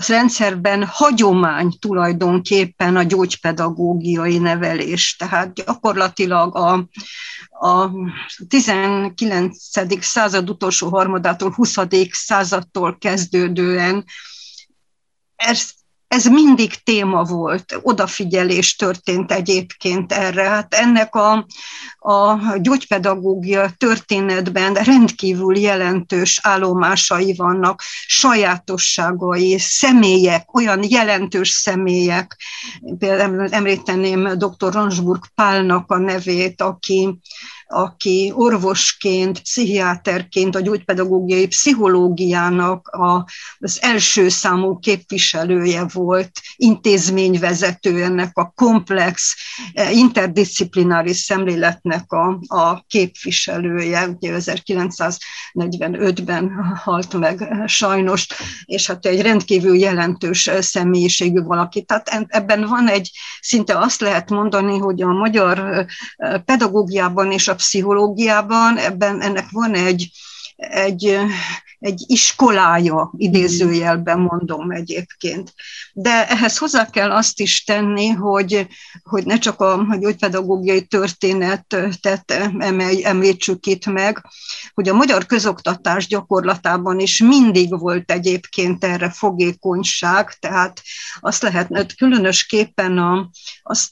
rendszerben 0.08 0.86
hagyomány 0.86 1.80
tulajdonképpen 1.80 2.96
a 2.96 3.04
gyógypedagógiai 3.04 4.38
nevelés. 4.38 5.16
Tehát 5.16 5.54
gyakorlatilag 5.54 6.56
a, 6.56 6.88
a 7.68 7.90
19. 8.48 9.58
század 10.00 10.50
utolsó 10.50 10.90
harmadától 10.90 11.52
20. 11.52 11.76
századtól 12.12 12.98
kezdődően 12.98 14.06
ez 15.36 15.70
ez 16.12 16.26
mindig 16.26 16.84
téma 16.84 17.24
volt, 17.24 17.80
odafigyelés 17.82 18.76
történt 18.76 19.32
egyébként 19.32 20.12
erre. 20.12 20.44
Hát 20.44 20.74
ennek 20.74 21.16
a, 21.16 21.46
a 22.00 22.38
gyógypedagógia 22.58 23.70
történetben 23.78 24.74
rendkívül 24.74 25.58
jelentős 25.58 26.40
állomásai 26.44 27.36
vannak, 27.36 27.82
sajátosságai, 28.06 29.60
személyek, 29.60 30.56
olyan 30.56 30.84
jelentős 30.90 31.50
személyek, 31.50 32.38
például 32.98 33.48
említeném 33.50 34.38
dr. 34.38 34.74
Ransburg 34.74 35.24
Pálnak 35.36 35.92
a 35.92 35.98
nevét, 35.98 36.62
aki 36.62 37.20
aki 37.72 38.32
orvosként, 38.36 39.42
pszichiáterként 39.42 40.56
a 40.56 40.60
gyógypedagógiai 40.60 41.48
pszichológiának 41.48 42.88
a, 42.88 43.26
az 43.60 43.80
első 43.82 44.30
számú 44.30 44.80
képviselője 44.80 45.86
volt, 45.94 46.32
intézményvezető 46.56 48.04
ennek 48.04 48.38
a 48.38 48.52
komplex, 48.56 49.36
eh, 49.74 49.98
interdisziplináris 49.98 51.18
szemléletnek 51.18 52.12
a, 52.12 52.40
a 52.48 52.86
képviselője, 52.88 54.08
ugye 54.08 54.34
1945-ben 54.38 56.50
halt 56.84 57.14
meg 57.14 57.42
eh, 57.42 57.68
sajnos, 57.68 58.28
és 58.66 58.88
hát 58.88 59.06
egy 59.06 59.22
rendkívül 59.22 59.76
jelentős 59.76 60.48
eh, 60.48 60.62
személyiségű 60.62 61.42
valaki. 61.42 61.82
Tehát 61.82 62.26
ebben 62.28 62.66
van 62.66 62.88
egy, 62.88 63.12
szinte 63.42 63.78
azt 63.78 64.02
lehet 64.02 64.30
mondani, 64.30 64.78
hogy 64.78 65.02
a 65.02 65.08
magyar 65.08 65.86
pedagógiában 66.46 67.32
és 67.32 67.48
a 67.48 67.56
pszichológiában, 67.62 68.78
ebben 68.78 69.22
ennek 69.22 69.50
van 69.52 69.74
egy, 69.74 70.12
egy, 70.70 71.18
egy 71.80 72.04
iskolája, 72.08 73.12
idézőjelben 73.18 74.20
mondom 74.20 74.72
egyébként. 74.72 75.54
De 75.94 76.30
ehhez 76.30 76.58
hozzá 76.58 76.90
kell 76.90 77.12
azt 77.12 77.40
is 77.40 77.64
tenni, 77.64 78.08
hogy, 78.08 78.68
hogy 79.04 79.26
ne 79.26 79.38
csak 79.38 79.60
a, 79.62 79.98
gyógypedagógiai 80.00 80.86
történetet 80.86 82.52
említsük 83.04 83.66
itt 83.66 83.86
meg, 83.86 84.26
hogy 84.74 84.90
a 84.90 84.94
magyar 84.94 85.26
közoktatás 85.26 86.08
gyakorlatában 86.08 87.00
is 87.00 87.22
mindig 87.22 87.80
volt 87.80 88.12
egyébként 88.12 88.84
erre 88.84 89.10
fogékonyság, 89.10 90.34
tehát 90.40 90.82
azt 91.20 91.42
lehet 91.42 91.96
különösképpen 91.96 92.98
a, 92.98 93.30
azt 93.64 93.92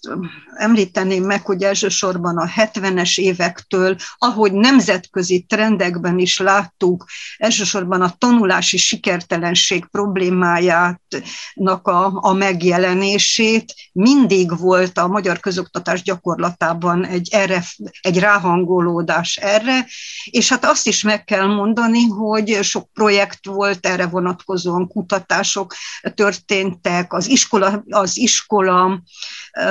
említeném 0.56 1.24
meg, 1.24 1.46
hogy 1.46 1.64
elsősorban 1.64 2.38
a 2.38 2.48
70-es 2.48 3.20
évektől, 3.20 3.96
ahogy 4.18 4.52
nemzetközi 4.52 5.46
trendekben 5.48 6.20
is 6.20 6.40
láttuk, 6.60 7.06
elsősorban 7.38 8.02
a 8.02 8.16
tanulási 8.18 8.78
sikertelenség 8.78 9.86
problémájának 9.86 11.88
a, 11.88 12.12
a 12.14 12.34
megjelenését, 12.34 13.74
mindig 13.92 14.58
volt 14.58 14.98
a 14.98 15.08
magyar 15.08 15.40
közoktatás 15.40 16.02
gyakorlatában 16.02 17.06
egy, 17.06 17.28
erre, 17.32 17.64
egy 18.02 18.20
ráhangolódás 18.20 19.36
erre, 19.36 19.88
és 20.24 20.50
hát 20.50 20.66
azt 20.66 20.88
is 20.88 21.04
meg 21.04 21.24
kell 21.24 21.48
mondani, 21.48 22.08
hogy 22.08 22.60
sok 22.62 22.90
projekt 22.94 23.46
volt 23.46 23.86
erre 23.86 24.08
vonatkozóan, 24.08 24.88
kutatások 24.88 25.74
történtek, 26.16 27.14
az 27.14 27.28
iskola, 27.28 27.84
az 27.90 28.18
iskola 28.18 29.02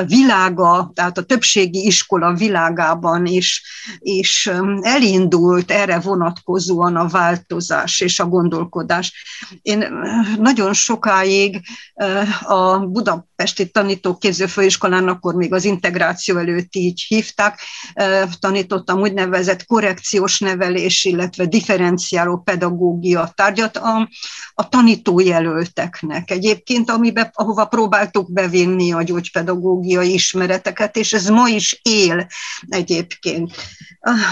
világa, 0.06 0.90
tehát 0.94 1.18
a 1.18 1.22
többségi 1.22 1.86
iskola 1.86 2.34
világában 2.34 3.26
is, 3.26 3.62
is 3.98 4.50
elindult 4.80 5.70
erre 5.70 5.98
vonatkozóan 6.68 6.96
a 6.96 7.08
változás 7.08 8.00
és 8.00 8.20
a 8.20 8.26
gondolkodás. 8.26 9.12
Én 9.62 9.84
nagyon 10.38 10.72
sokáig 10.72 11.60
a 12.42 12.78
Budapesti 12.78 13.70
Tanítóképző 13.70 14.46
Főiskolán, 14.46 15.08
akkor 15.08 15.34
még 15.34 15.52
az 15.52 15.64
integráció 15.64 16.36
előtt 16.36 16.74
így 16.74 17.04
hívták, 17.08 17.60
tanítottam 18.40 19.00
úgynevezett 19.00 19.64
korrekciós 19.64 20.38
nevelés, 20.38 21.04
illetve 21.04 21.46
differenciáló 21.46 22.38
pedagógia 22.38 23.32
tárgyat 23.34 23.76
a, 23.76 24.08
a 24.54 24.68
tanítójelölteknek. 24.68 26.30
Egyébként, 26.30 26.90
amiben, 26.90 27.30
ahova 27.32 27.64
próbáltuk 27.64 28.32
bevinni 28.32 28.92
a 28.92 29.02
gyógypedagógiát, 29.02 29.76
pszichológiai 29.78 30.12
ismereteket, 30.12 30.96
és 30.96 31.12
ez 31.12 31.28
ma 31.28 31.48
is 31.48 31.80
él 31.82 32.26
egyébként. 32.68 33.52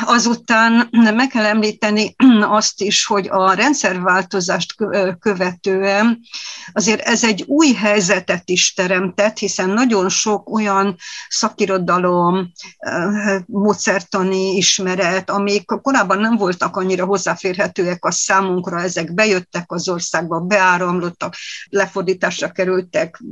Azután 0.04 0.88
meg 0.90 1.28
kell 1.28 1.44
említeni 1.44 2.14
azt 2.58 2.80
is, 2.80 3.04
hogy 3.04 3.28
a 3.30 3.52
rendszerváltozást 3.52 4.74
követően 5.18 6.18
azért 6.72 7.00
ez 7.00 7.24
egy 7.24 7.44
új 7.46 7.72
helyzetet 7.72 8.48
is 8.48 8.72
teremtett, 8.72 9.38
hiszen 9.38 9.70
nagyon 9.70 10.08
sok 10.08 10.50
olyan 10.50 10.96
szakirodalom, 11.28 12.52
módszertani 13.46 14.56
ismeret, 14.56 15.30
amik 15.30 15.64
korábban 15.64 16.18
nem 16.18 16.36
voltak 16.36 16.76
annyira 16.76 17.04
hozzáférhetőek 17.04 18.04
a 18.04 18.10
számunkra, 18.10 18.80
ezek 18.80 19.14
bejöttek 19.14 19.72
az 19.72 19.88
országba, 19.88 20.40
beáramlottak, 20.40 21.34
lefordításra 21.68 22.50
kerültek, 22.50 23.22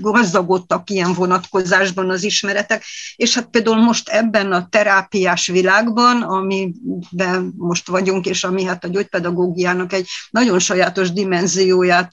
gazdagodtak 0.00 0.90
ilyen 0.90 1.12
vonatkozásban 1.12 2.10
az 2.10 2.22
ismeretek, 2.22 2.84
és 3.16 3.34
hát 3.34 3.46
például 3.46 3.82
most 3.82 4.08
ebben 4.08 4.52
a 4.52 4.68
terápiás 4.68 5.46
világban, 5.46 6.22
amiben 6.22 7.54
most 7.56 7.88
vagyunk, 7.88 8.13
és 8.22 8.44
ami 8.44 8.64
hát 8.64 8.84
a 8.84 8.88
gyógypedagógiának 8.88 9.92
egy 9.92 10.08
nagyon 10.30 10.58
sajátos 10.58 11.12
dimenzióját 11.12 12.12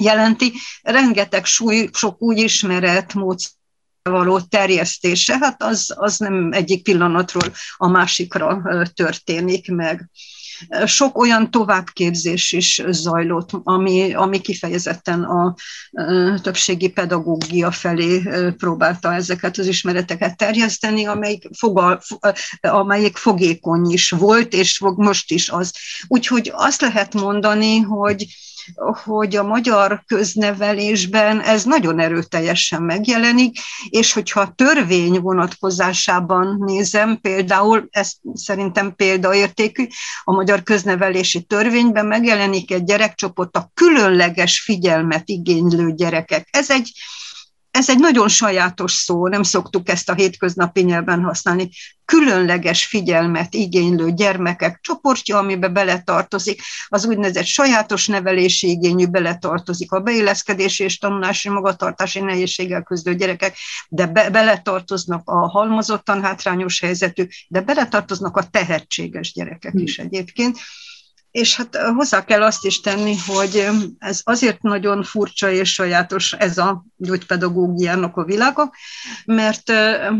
jelenti, 0.00 0.52
rengeteg 0.82 1.44
súly, 1.44 1.88
sok 1.92 2.22
új 2.22 2.36
ismeret, 2.36 3.14
módszer, 3.14 3.56
való 4.02 4.40
terjesztése, 4.40 5.38
hát 5.38 5.62
az, 5.62 5.94
az 5.96 6.18
nem 6.18 6.52
egyik 6.52 6.82
pillanatról 6.82 7.52
a 7.76 7.88
másikra 7.88 8.62
történik 8.94 9.70
meg 9.70 10.10
sok 10.86 11.18
olyan 11.18 11.50
továbbképzés 11.50 12.52
is 12.52 12.82
zajlott, 12.88 13.50
ami, 13.62 14.14
ami 14.14 14.40
kifejezetten 14.40 15.22
a 15.22 15.54
többségi 16.42 16.88
pedagógia 16.88 17.70
felé 17.70 18.22
próbálta 18.56 19.14
ezeket 19.14 19.58
az 19.58 19.66
ismereteket 19.66 20.36
terjeszteni, 20.36 21.06
amelyik, 21.06 21.48
fogal, 21.56 22.00
amelyik 22.60 23.16
fogékony 23.16 23.90
is 23.90 24.10
volt, 24.10 24.52
és 24.52 24.80
most 24.80 25.30
is 25.30 25.48
az. 25.48 25.74
Úgyhogy 26.08 26.50
azt 26.54 26.80
lehet 26.80 27.14
mondani, 27.14 27.78
hogy 27.78 28.26
hogy 29.04 29.36
a 29.36 29.42
magyar 29.42 30.02
köznevelésben 30.06 31.40
ez 31.40 31.64
nagyon 31.64 32.00
erőteljesen 32.00 32.82
megjelenik, 32.82 33.58
és 33.88 34.12
hogyha 34.12 34.40
a 34.40 34.52
törvény 34.56 35.20
vonatkozásában 35.20 36.62
nézem, 36.66 37.20
például, 37.20 37.88
ez 37.90 38.12
szerintem 38.34 38.94
példaértékű, 38.94 39.86
a 40.24 40.32
magyar 40.32 40.62
köznevelési 40.62 41.42
törvényben 41.42 42.06
megjelenik 42.06 42.72
egy 42.72 42.84
gyerekcsoport, 42.84 43.56
a 43.56 43.70
különleges 43.74 44.60
figyelmet 44.60 45.28
igénylő 45.28 45.92
gyerekek. 45.94 46.48
Ez 46.50 46.70
egy 46.70 46.92
ez 47.78 47.88
egy 47.88 47.98
nagyon 47.98 48.28
sajátos 48.28 48.92
szó, 48.92 49.28
nem 49.28 49.42
szoktuk 49.42 49.88
ezt 49.88 50.08
a 50.08 50.14
hétköznapi 50.14 50.82
nyelven 50.82 51.22
használni. 51.22 51.70
Különleges 52.04 52.86
figyelmet 52.86 53.54
igénylő 53.54 54.12
gyermekek 54.12 54.78
csoportja, 54.82 55.38
amiben 55.38 55.72
beletartozik, 55.72 56.62
az 56.88 57.04
úgynevezett 57.04 57.44
sajátos 57.44 58.06
nevelési 58.06 58.68
igényű 58.68 59.06
beletartozik 59.06 59.92
a 59.92 60.00
beilleszkedési 60.00 60.84
és 60.84 60.98
tanulási 60.98 61.48
magatartási 61.48 62.20
nehézséggel 62.20 62.82
küzdő 62.82 63.14
gyerekek, 63.14 63.56
de 63.88 64.06
be, 64.06 64.30
beletartoznak 64.30 65.28
a 65.28 65.48
halmozottan 65.48 66.22
hátrányos 66.22 66.80
helyzetű, 66.80 67.26
de 67.48 67.60
beletartoznak 67.60 68.36
a 68.36 68.48
tehetséges 68.50 69.32
gyerekek 69.32 69.72
is 69.74 69.96
hm. 69.96 70.02
egyébként. 70.02 70.58
És 71.30 71.56
hát 71.56 71.76
hozzá 71.76 72.24
kell 72.24 72.42
azt 72.42 72.64
is 72.64 72.80
tenni, 72.80 73.16
hogy 73.26 73.68
ez 73.98 74.20
azért 74.24 74.62
nagyon 74.62 75.02
furcsa 75.02 75.50
és 75.50 75.72
sajátos 75.72 76.32
ez 76.32 76.58
a 76.58 76.84
gyógypedagógiának 76.96 78.16
a 78.16 78.24
világa, 78.24 78.72
mert, 79.24 79.72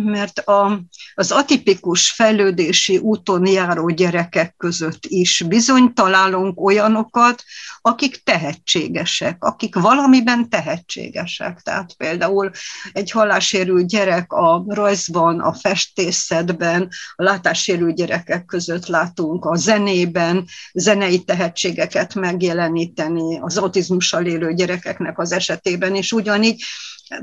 mert 0.05 0.39
a, 0.39 0.81
az 1.15 1.31
atipikus 1.31 2.11
fejlődési 2.11 2.99
úton 2.99 3.47
járó 3.47 3.89
gyerekek 3.89 4.55
között 4.57 5.07
is 5.07 5.45
bizony 5.49 5.93
találunk 5.93 6.61
olyanokat, 6.61 7.43
akik 7.81 8.23
tehetségesek, 8.25 9.45
akik 9.45 9.75
valamiben 9.75 10.49
tehetségesek. 10.49 11.61
Tehát 11.61 11.95
például 11.97 12.51
egy 12.93 13.11
hallássérült 13.11 13.87
gyerek 13.87 14.33
a 14.33 14.65
rajzban, 14.67 15.41
a 15.41 15.53
festészetben, 15.53 16.89
a 17.15 17.23
látássérült 17.23 17.95
gyerekek 17.95 18.45
között 18.45 18.87
látunk 18.87 19.45
a 19.45 19.57
zenében, 19.57 20.45
zenében 20.73 20.98
zenei 20.99 21.25
tehetségeket 21.25 22.15
megjeleníteni 22.15 23.39
az 23.39 23.57
autizmussal 23.59 24.27
élő 24.27 24.55
gyerekeknek 24.55 25.19
az 25.19 25.33
esetében 25.33 25.95
is 25.95 26.13
ugyanígy, 26.13 26.63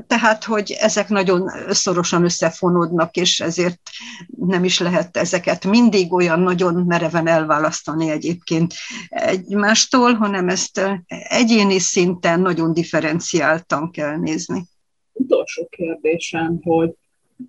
tehát, 0.06 0.44
hogy 0.44 0.76
ezek 0.80 1.08
nagyon 1.08 1.50
szorosan 1.68 2.24
összefonódnak, 2.24 3.16
és 3.16 3.40
ezért 3.40 3.80
nem 4.36 4.64
is 4.64 4.78
lehet 4.78 5.16
ezeket 5.16 5.64
mindig 5.64 6.12
olyan 6.12 6.40
nagyon 6.40 6.84
mereven 6.86 7.26
elválasztani 7.26 8.10
egyébként 8.10 8.74
egymástól, 9.08 10.14
hanem 10.14 10.48
ezt 10.48 10.80
egyéni 11.28 11.78
szinten 11.78 12.40
nagyon 12.40 12.72
differenciáltan 12.72 13.90
kell 13.90 14.16
nézni. 14.16 14.64
Utolsó 15.12 15.66
kérdésem, 15.70 16.58
hogy 16.62 16.90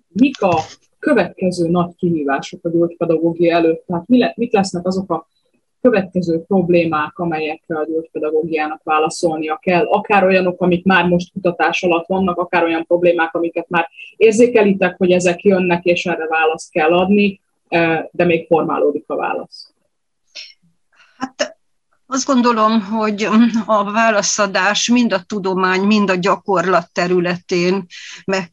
mik 0.08 0.42
a 0.42 0.60
következő 0.98 1.68
nagy 1.68 1.94
kihívások 1.96 2.64
a 2.64 2.70
gyógypedagógia 2.70 3.56
előtt? 3.56 3.84
Tehát 3.86 4.36
mit 4.36 4.52
lesznek 4.52 4.86
azok 4.86 5.12
a 5.12 5.28
következő 5.80 6.42
problémák, 6.46 7.18
amelyekre 7.18 7.78
a 7.78 7.86
gyógypedagógiának 7.86 8.80
válaszolnia 8.82 9.58
kell, 9.62 9.86
akár 9.86 10.24
olyanok, 10.24 10.60
amik 10.60 10.84
már 10.84 11.04
most 11.04 11.32
kutatás 11.32 11.82
alatt 11.82 12.06
vannak, 12.06 12.38
akár 12.38 12.64
olyan 12.64 12.84
problémák, 12.86 13.34
amiket 13.34 13.68
már 13.68 13.88
érzékelitek, 14.16 14.94
hogy 14.98 15.10
ezek 15.10 15.42
jönnek, 15.42 15.84
és 15.84 16.06
erre 16.06 16.26
választ 16.26 16.72
kell 16.72 16.92
adni, 16.92 17.40
eh, 17.68 18.04
de 18.10 18.24
még 18.24 18.46
formálódik 18.46 19.04
a 19.06 19.16
válasz. 19.16 19.72
Azt 22.10 22.26
gondolom, 22.26 22.82
hogy 22.82 23.28
a 23.66 23.90
válaszadás 23.90 24.88
mind 24.88 25.12
a 25.12 25.22
tudomány, 25.22 25.80
mind 25.80 26.10
a 26.10 26.14
gyakorlat 26.14 26.92
területén 26.92 27.86
meg 28.24 28.52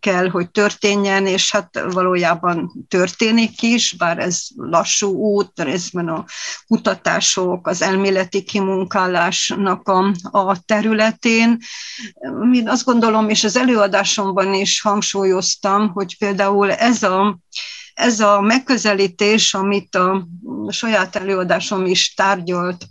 kell, 0.00 0.28
hogy 0.28 0.50
történjen, 0.50 1.26
és 1.26 1.50
hát 1.50 1.80
valójában 1.92 2.86
történik 2.88 3.62
is, 3.62 3.94
bár 3.98 4.18
ez 4.18 4.42
lassú 4.56 5.10
út, 5.10 5.62
részben 5.62 6.08
a 6.08 6.24
kutatások, 6.66 7.66
az 7.66 7.82
elméleti 7.82 8.42
kimunkálásnak 8.42 9.88
a, 9.88 10.12
a 10.30 10.64
területén. 10.64 11.58
Én 12.52 12.68
azt 12.68 12.84
gondolom, 12.84 13.28
és 13.28 13.44
az 13.44 13.56
előadásomban 13.56 14.54
is 14.54 14.80
hangsúlyoztam, 14.80 15.90
hogy 15.90 16.18
például 16.18 16.72
ez 16.72 17.02
a 17.02 17.38
ez 17.94 18.20
a 18.20 18.40
megközelítés, 18.40 19.54
amit 19.54 19.94
a 19.94 20.26
saját 20.68 21.16
előadásom 21.16 21.86
is 21.86 22.14
tárgyalt, 22.14 22.86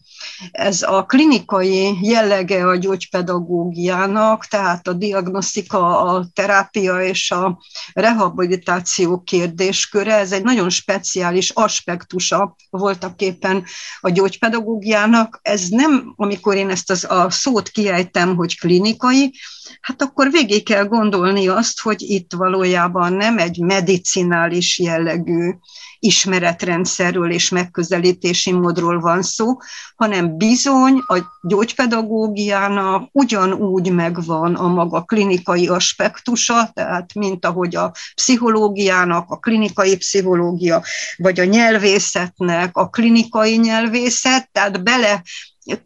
ez 0.52 0.82
a 0.82 1.06
klinikai 1.06 1.98
jellege 2.02 2.68
a 2.68 2.76
gyógypedagógiának, 2.76 4.46
tehát 4.46 4.88
a 4.88 4.94
diagnosztika, 4.94 6.02
a 6.02 6.26
terápia 6.34 7.02
és 7.02 7.32
a 7.32 7.60
rehabilitáció 7.94 9.22
kérdésköre, 9.22 10.16
ez 10.16 10.32
egy 10.32 10.44
nagyon 10.44 10.70
speciális 10.70 11.50
aspektusa 11.50 12.56
voltak 12.70 13.22
éppen 13.22 13.66
a 14.00 14.10
gyógypedagógiának. 14.10 15.40
Ez 15.42 15.68
nem, 15.70 16.14
amikor 16.16 16.56
én 16.56 16.70
ezt 16.70 16.90
az, 16.90 17.06
a 17.10 17.30
szót 17.30 17.70
kiejtem, 17.70 18.36
hogy 18.36 18.60
klinikai, 18.60 19.34
hát 19.82 20.02
akkor 20.02 20.32
végig 20.32 20.64
kell 20.64 20.86
gondolni 20.86 21.48
azt, 21.48 21.82
hogy 21.82 22.02
itt 22.02 22.34
valójában 22.34 23.14
nem 23.14 23.38
egy 23.38 23.60
medicinális 23.60 24.80
jellegű 24.80 25.52
ismeretrendszerről 26.00 27.32
és 27.32 27.50
megközelítési 27.50 28.52
módról 28.52 29.00
van 29.00 29.22
szó, 29.22 29.58
hanem 29.96 30.11
bizony 30.20 31.04
a 31.08 31.18
gyógypedagógiának 31.42 33.10
ugyanúgy 33.12 33.92
megvan 33.92 34.56
a 34.56 34.68
maga 34.68 35.02
klinikai 35.02 35.68
aspektusa, 35.68 36.72
tehát 36.74 37.14
mint 37.14 37.46
ahogy 37.46 37.76
a 37.76 37.94
pszichológiának, 38.16 39.30
a 39.30 39.38
klinikai 39.38 39.98
pszichológia, 39.98 40.84
vagy 41.18 41.40
a 41.40 41.44
nyelvészetnek 41.44 42.78
a 42.78 42.90
klinikai 42.90 43.58
nyelvészet, 43.58 44.50
tehát 44.52 44.84
bele 44.84 45.24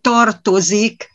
tartozik 0.01 1.13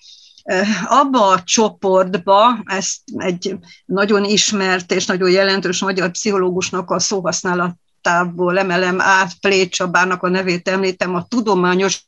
abba 0.85 1.27
a 1.27 1.43
csoportba, 1.43 2.63
ezt 2.65 3.01
egy 3.17 3.57
nagyon 3.85 4.25
ismert 4.25 4.93
és 4.93 5.07
nagyon 5.07 5.31
jelentős 5.31 5.81
magyar 5.81 6.11
pszichológusnak 6.11 6.91
a 6.91 6.99
szóhasználatából 6.99 8.59
emelem 8.59 9.01
át, 9.01 9.33
Plét 9.41 9.71
Csabának 9.71 10.23
a 10.23 10.29
nevét 10.29 10.69
említem, 10.69 11.15
a 11.15 11.27
tudományos 11.29 12.03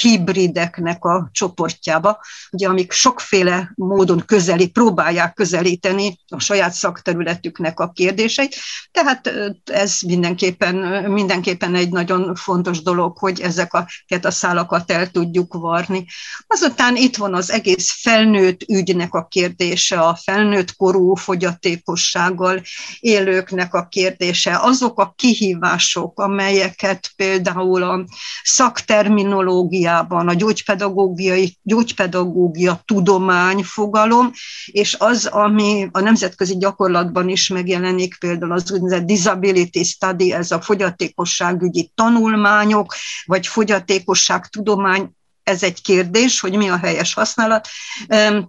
hibrideknek 0.00 1.04
a 1.04 1.28
csoportjába, 1.32 2.20
ugye, 2.50 2.68
amik 2.68 2.92
sokféle 2.92 3.72
módon 3.74 4.22
közeli, 4.26 4.68
próbálják 4.70 5.34
közelíteni 5.34 6.18
a 6.28 6.40
saját 6.40 6.72
szakterületüknek 6.72 7.80
a 7.80 7.90
kérdéseit. 7.90 8.56
Tehát 8.90 9.32
ez 9.64 9.98
mindenképpen, 10.06 10.76
mindenképpen 11.10 11.74
egy 11.74 11.90
nagyon 11.90 12.34
fontos 12.34 12.82
dolog, 12.82 13.18
hogy 13.18 13.40
ezeket 13.40 14.24
a 14.24 14.30
szálakat 14.30 14.90
el 14.90 15.10
tudjuk 15.10 15.54
varni. 15.54 16.06
Azután 16.46 16.96
itt 16.96 17.16
van 17.16 17.34
az 17.34 17.50
egész 17.50 18.00
felnőtt 18.00 18.62
ügynek 18.68 19.14
a 19.14 19.26
kérdése, 19.26 20.00
a 20.00 20.14
felnőtt 20.14 20.76
korú 20.76 21.14
fogyatékossággal 21.14 22.62
élőknek 23.00 23.74
a 23.74 23.86
kérdése, 23.86 24.58
azok 24.60 25.00
a 25.00 25.12
kihívások, 25.16 26.20
amelyeket 26.20 27.10
például 27.16 27.82
a 27.82 28.04
szakterminológia, 28.42 29.47
pedagógiában, 29.48 30.28
a 30.28 30.34
gyógypedagógiai, 30.34 31.56
gyógypedagógia 31.62 32.80
tudomány 32.84 33.62
fogalom, 33.64 34.32
és 34.66 34.96
az, 34.98 35.26
ami 35.26 35.88
a 35.92 36.00
nemzetközi 36.00 36.56
gyakorlatban 36.56 37.28
is 37.28 37.48
megjelenik, 37.48 38.18
például 38.18 38.52
az 38.52 38.72
úgynevezett 38.72 39.06
disability 39.06 39.82
study, 39.82 40.32
ez 40.32 40.50
a 40.50 40.60
fogyatékosságügyi 40.60 41.90
tanulmányok, 41.94 42.94
vagy 43.24 43.46
fogyatékosság 43.46 44.46
tudomány, 44.46 45.10
ez 45.48 45.62
egy 45.62 45.82
kérdés, 45.82 46.40
hogy 46.40 46.56
mi 46.56 46.68
a 46.68 46.78
helyes 46.78 47.14
használat, 47.14 47.68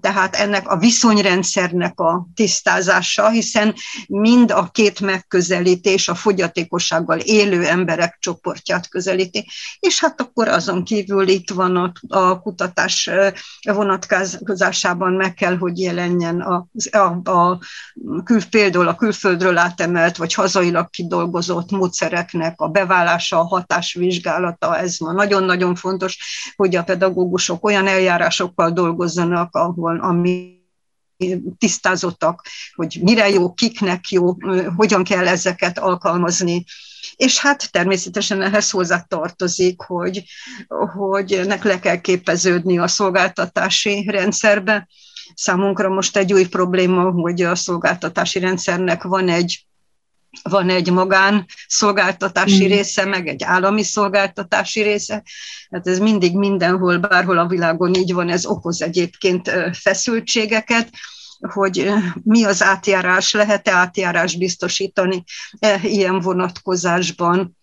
tehát 0.01 0.35
ennek 0.35 0.67
a 0.67 0.77
viszonyrendszernek 0.77 1.99
a 1.99 2.27
tisztázása, 2.35 3.29
hiszen 3.29 3.75
mind 4.07 4.51
a 4.51 4.69
két 4.71 4.99
megközelítés 4.99 6.07
a 6.07 6.15
fogyatékossággal 6.15 7.19
élő 7.19 7.65
emberek 7.65 8.17
csoportját 8.19 8.89
közelíti, 8.89 9.47
és 9.79 9.99
hát 9.99 10.21
akkor 10.21 10.47
azon 10.47 10.83
kívül 10.83 11.27
itt 11.27 11.49
van 11.49 11.75
a, 11.75 11.91
a 12.07 12.41
kutatás 12.41 13.09
vonatkozásában 13.61 15.13
meg 15.13 15.33
kell, 15.33 15.57
hogy 15.57 15.79
jelenjen 15.79 16.41
a, 16.41 16.67
a, 16.91 17.29
a 17.29 17.59
kül, 18.23 18.41
például 18.49 18.87
a 18.87 18.95
külföldről 18.95 19.57
átemelt, 19.57 20.17
vagy 20.17 20.33
hazailag 20.33 20.89
kidolgozott 20.89 21.71
módszereknek 21.71 22.61
a 22.61 22.67
beválása, 22.67 23.39
a 23.39 23.47
hatásvizsgálata, 23.47 24.77
ez 24.77 24.97
ma 24.97 25.11
nagyon-nagyon 25.11 25.75
fontos, 25.75 26.17
hogy 26.55 26.75
a 26.75 26.83
pedagógusok 26.89 27.65
olyan 27.65 27.87
eljárásokkal 27.87 28.71
dolgozzanak, 28.71 29.55
ahol 29.55 29.99
ami 29.99 30.57
tisztázottak, 31.57 32.45
hogy 32.75 32.99
mire 33.01 33.29
jó, 33.29 33.53
kiknek 33.53 34.09
jó, 34.09 34.37
hogyan 34.75 35.03
kell 35.03 35.27
ezeket 35.27 35.79
alkalmazni. 35.79 36.65
És 37.15 37.39
hát 37.39 37.71
természetesen 37.71 38.41
ehhez 38.41 38.69
hozzá 38.69 39.05
tartozik, 39.07 39.81
hogy, 39.81 40.23
hogy 40.97 41.41
nek 41.45 41.63
le 41.63 41.79
kell 41.79 42.01
képeződni 42.01 42.77
a 42.77 42.87
szolgáltatási 42.87 44.05
rendszerbe. 44.07 44.87
Számunkra 45.33 45.89
most 45.89 46.17
egy 46.17 46.33
új 46.33 46.47
probléma, 46.47 47.11
hogy 47.11 47.41
a 47.41 47.55
szolgáltatási 47.55 48.39
rendszernek 48.39 49.03
van 49.03 49.29
egy 49.29 49.68
van 50.43 50.69
egy 50.69 50.91
magán 50.91 51.45
szolgáltatási 51.67 52.65
mm. 52.65 52.69
része, 52.69 53.05
meg 53.05 53.27
egy 53.27 53.43
állami 53.43 53.83
szolgáltatási 53.83 54.81
része. 54.81 55.23
Hát 55.71 55.87
ez 55.87 55.99
mindig 55.99 56.37
mindenhol, 56.37 56.97
bárhol 56.97 57.37
a 57.37 57.47
világon 57.47 57.93
így 57.93 58.13
van, 58.13 58.29
ez 58.29 58.45
okoz 58.45 58.81
egyébként 58.81 59.51
feszültségeket 59.71 60.89
hogy 61.39 61.91
mi 62.23 62.43
az 62.43 62.63
átjárás, 62.63 63.33
lehet-e 63.33 63.71
átjárás 63.71 64.37
biztosítani 64.37 65.23
e, 65.59 65.79
ilyen 65.83 66.19
vonatkozásban 66.19 67.57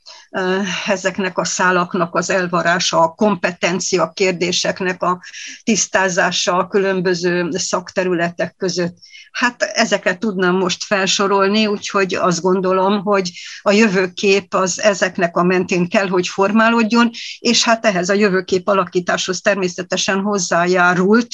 ezeknek 0.87 1.39
a 1.39 1.45
szálaknak 1.45 2.15
az 2.15 2.31
elvarása, 2.31 2.99
a 2.99 3.15
kompetencia 3.15 4.11
kérdéseknek 4.11 5.03
a 5.03 5.21
tisztázása 5.63 6.57
a 6.57 6.69
különböző 6.69 7.49
szakterületek 7.51 8.55
között. 8.57 8.97
Hát 9.37 9.63
ezeket 9.63 10.19
tudnám 10.19 10.55
most 10.55 10.85
felsorolni, 10.85 11.67
úgyhogy 11.67 12.15
azt 12.15 12.41
gondolom, 12.41 13.03
hogy 13.03 13.31
a 13.63 13.71
jövőkép 13.73 14.55
az 14.55 14.81
ezeknek 14.81 15.37
a 15.37 15.43
mentén 15.43 15.89
kell, 15.89 16.09
hogy 16.09 16.29
formálódjon, 16.29 17.11
és 17.39 17.65
hát 17.65 17.87
ehhez 17.87 18.09
a 18.09 18.15
jövőkép 18.15 18.69
alakításhoz 18.69 19.41
természetesen 19.41 20.21
hozzájárult 20.21 21.29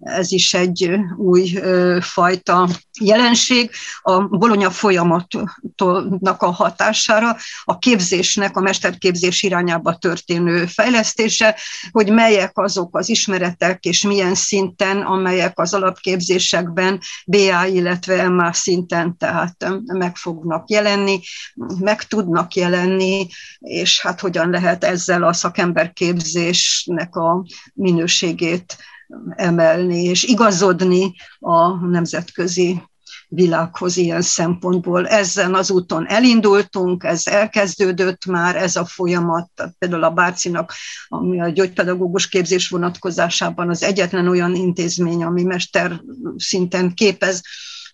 ez 0.00 0.32
is 0.32 0.54
egy 0.54 0.90
új 1.16 1.58
fajta 2.00 2.68
jelenség. 3.00 3.70
A 4.02 4.20
bolonya 4.20 4.70
folyamatnak 4.70 6.42
a 6.42 6.50
hatására 6.50 7.36
a 7.64 7.78
képzésnek, 7.78 8.56
a 8.56 8.60
mesterképzés 8.60 9.42
irányába 9.42 9.96
történő 9.96 10.66
fejlesztése, 10.66 11.56
hogy 11.90 12.12
melyek 12.12 12.58
azok 12.58 12.96
az 12.96 13.08
ismeretek 13.08 13.84
és 13.84 14.02
milyen 14.02 14.34
szinten, 14.34 15.00
amelyek 15.00 15.58
az 15.58 15.74
alapképzésekben 15.74 17.00
BA, 17.26 17.66
illetve 17.66 18.28
MA 18.28 18.52
szinten 18.52 19.16
tehát 19.16 19.72
meg 19.86 20.16
fognak 20.16 20.70
jelenni, 20.70 21.20
meg 21.78 22.02
tudnak 22.02 22.54
jelenni, 22.54 23.26
és 23.58 24.00
hát 24.00 24.20
hogyan 24.20 24.50
lehet 24.50 24.84
ezzel 24.84 25.22
a 25.22 25.32
szakemberképzésnek 25.32 27.16
a 27.16 27.44
minőségét 27.74 28.76
emelni 29.30 30.02
és 30.02 30.22
igazodni 30.22 31.14
a 31.38 31.86
nemzetközi 31.86 32.82
világhoz 33.28 33.96
ilyen 33.96 34.22
szempontból. 34.22 35.06
Ezen 35.06 35.54
az 35.54 35.70
úton 35.70 36.08
elindultunk, 36.08 37.04
ez 37.04 37.26
elkezdődött 37.26 38.26
már, 38.26 38.56
ez 38.56 38.76
a 38.76 38.84
folyamat, 38.84 39.50
például 39.78 40.04
a 40.04 40.10
Bárcinak, 40.10 40.72
ami 41.08 41.40
a 41.40 41.48
gyógypedagógus 41.48 42.28
képzés 42.28 42.68
vonatkozásában 42.68 43.68
az 43.68 43.82
egyetlen 43.82 44.28
olyan 44.28 44.54
intézmény, 44.54 45.24
ami 45.24 45.42
mester 45.42 46.00
szinten 46.36 46.94
képez 46.94 47.42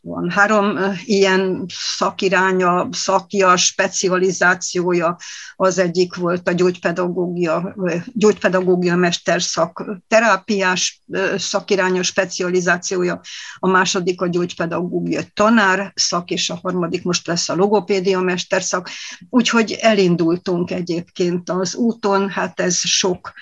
van 0.02 0.30
három 0.30 0.78
ilyen 1.04 1.66
szakiránya, 1.68 2.88
szakja, 2.92 3.56
specializációja. 3.56 5.16
Az 5.56 5.78
egyik 5.78 6.14
volt 6.14 6.48
a 6.48 6.52
gyógypedagógia, 6.52 7.74
gyógypedagógia 8.12 8.96
mesterszak 8.96 9.84
terápiás 10.08 11.02
szakiránya, 11.36 12.02
specializációja, 12.02 13.20
a 13.58 13.68
második 13.68 14.20
a 14.20 14.28
gyógypedagógia 14.28 15.20
tanár 15.34 15.92
szak, 15.94 16.30
és 16.30 16.50
a 16.50 16.58
harmadik 16.62 17.04
most 17.04 17.26
lesz 17.26 17.48
a 17.48 17.54
logopédia 17.54 18.20
mesterszak. 18.20 18.90
Úgyhogy 19.30 19.72
elindultunk 19.80 20.70
egyébként 20.70 21.50
az 21.50 21.74
úton, 21.74 22.28
hát 22.30 22.60
ez 22.60 22.78
sok, 22.78 23.32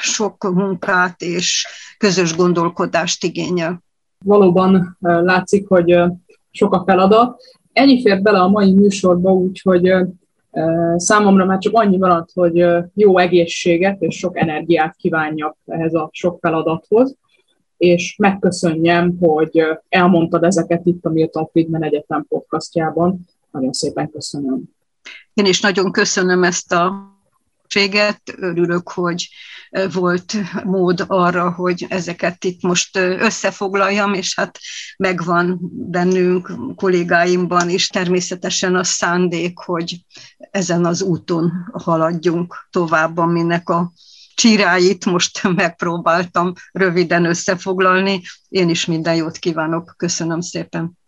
sok 0.00 0.52
munkát 0.54 1.22
és 1.22 1.66
közös 1.98 2.34
gondolkodást 2.34 3.24
igényel 3.24 3.83
valóban 4.24 4.96
látszik, 5.00 5.68
hogy 5.68 6.02
sok 6.50 6.74
a 6.74 6.82
feladat. 6.86 7.42
Ennyi 7.72 8.02
fért 8.02 8.22
bele 8.22 8.38
a 8.38 8.48
mai 8.48 8.72
műsorba, 8.72 9.32
úgyhogy 9.32 9.94
számomra 10.96 11.44
már 11.44 11.58
csak 11.58 11.74
annyi 11.74 11.96
maradt, 11.96 12.30
hogy 12.34 12.66
jó 12.94 13.18
egészséget 13.18 14.02
és 14.02 14.16
sok 14.16 14.38
energiát 14.38 14.96
kívánjak 14.96 15.56
ehhez 15.66 15.94
a 15.94 16.08
sok 16.12 16.38
feladathoz, 16.40 17.16
és 17.76 18.16
megköszönjem, 18.18 19.18
hogy 19.20 19.62
elmondtad 19.88 20.44
ezeket 20.44 20.86
itt 20.86 21.04
a 21.04 21.10
Milton 21.10 21.46
Friedman 21.46 21.84
Egyetem 21.84 22.26
podcastjában. 22.28 23.26
Nagyon 23.50 23.72
szépen 23.72 24.10
köszönöm. 24.10 24.62
Én 25.34 25.44
is 25.46 25.60
nagyon 25.60 25.90
köszönöm 25.90 26.44
ezt 26.44 26.72
a 26.72 27.12
lehetőséget. 27.74 28.22
Örülök, 28.36 28.90
hogy 28.90 29.28
volt 29.92 30.36
mód 30.64 31.04
arra, 31.06 31.50
hogy 31.50 31.86
ezeket 31.88 32.44
itt 32.44 32.62
most 32.62 32.96
összefoglaljam, 32.96 34.14
és 34.14 34.34
hát 34.36 34.58
megvan 34.96 35.58
bennünk, 35.90 36.52
kollégáimban 36.76 37.68
is 37.68 37.88
természetesen 37.88 38.74
a 38.74 38.84
szándék, 38.84 39.58
hogy 39.58 40.04
ezen 40.50 40.84
az 40.84 41.02
úton 41.02 41.52
haladjunk 41.72 42.68
tovább, 42.70 43.18
aminek 43.18 43.68
a 43.68 43.92
csiráit 44.34 45.04
most 45.04 45.48
megpróbáltam 45.54 46.52
röviden 46.72 47.24
összefoglalni. 47.24 48.22
Én 48.48 48.68
is 48.68 48.86
minden 48.86 49.14
jót 49.14 49.36
kívánok. 49.36 49.94
Köszönöm 49.96 50.40
szépen 50.40 51.02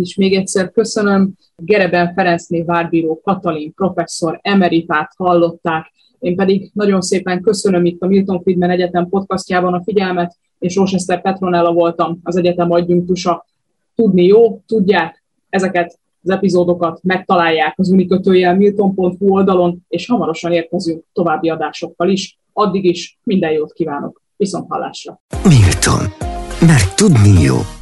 is 0.00 0.16
még 0.16 0.34
egyszer 0.34 0.70
köszönöm. 0.70 1.32
Gereben 1.56 2.12
Ferencné 2.14 2.62
Várbíró 2.62 3.20
Katalin 3.24 3.74
professzor 3.74 4.38
emeritát 4.42 5.12
hallották. 5.16 5.92
Én 6.18 6.36
pedig 6.36 6.70
nagyon 6.74 7.00
szépen 7.00 7.40
köszönöm 7.40 7.84
itt 7.84 8.00
a 8.00 8.06
Milton 8.06 8.42
Friedman 8.42 8.70
Egyetem 8.70 9.08
podcastjában 9.08 9.74
a 9.74 9.82
figyelmet, 9.82 10.36
és 10.58 10.76
Róseszter 10.76 11.22
Petronella 11.22 11.72
voltam, 11.72 12.20
az 12.22 12.36
egyetem 12.36 12.70
adjunktusa. 12.70 13.46
Tudni 13.94 14.24
jó, 14.24 14.62
tudják, 14.66 15.24
ezeket 15.48 15.98
az 16.22 16.30
epizódokat 16.30 17.00
megtalálják 17.02 17.74
az 17.78 17.88
unikötőjel 17.88 18.56
milton.hu 18.56 19.28
oldalon, 19.28 19.84
és 19.88 20.06
hamarosan 20.06 20.52
érkezünk 20.52 21.04
további 21.12 21.48
adásokkal 21.48 22.08
is. 22.08 22.38
Addig 22.52 22.84
is 22.84 23.18
minden 23.22 23.52
jót 23.52 23.72
kívánok. 23.72 24.22
Viszont 24.36 24.66
hallásra! 24.68 25.20
Milton. 25.44 26.30
Mert 26.60 26.96
tudni 26.96 27.42
jó. 27.42 27.56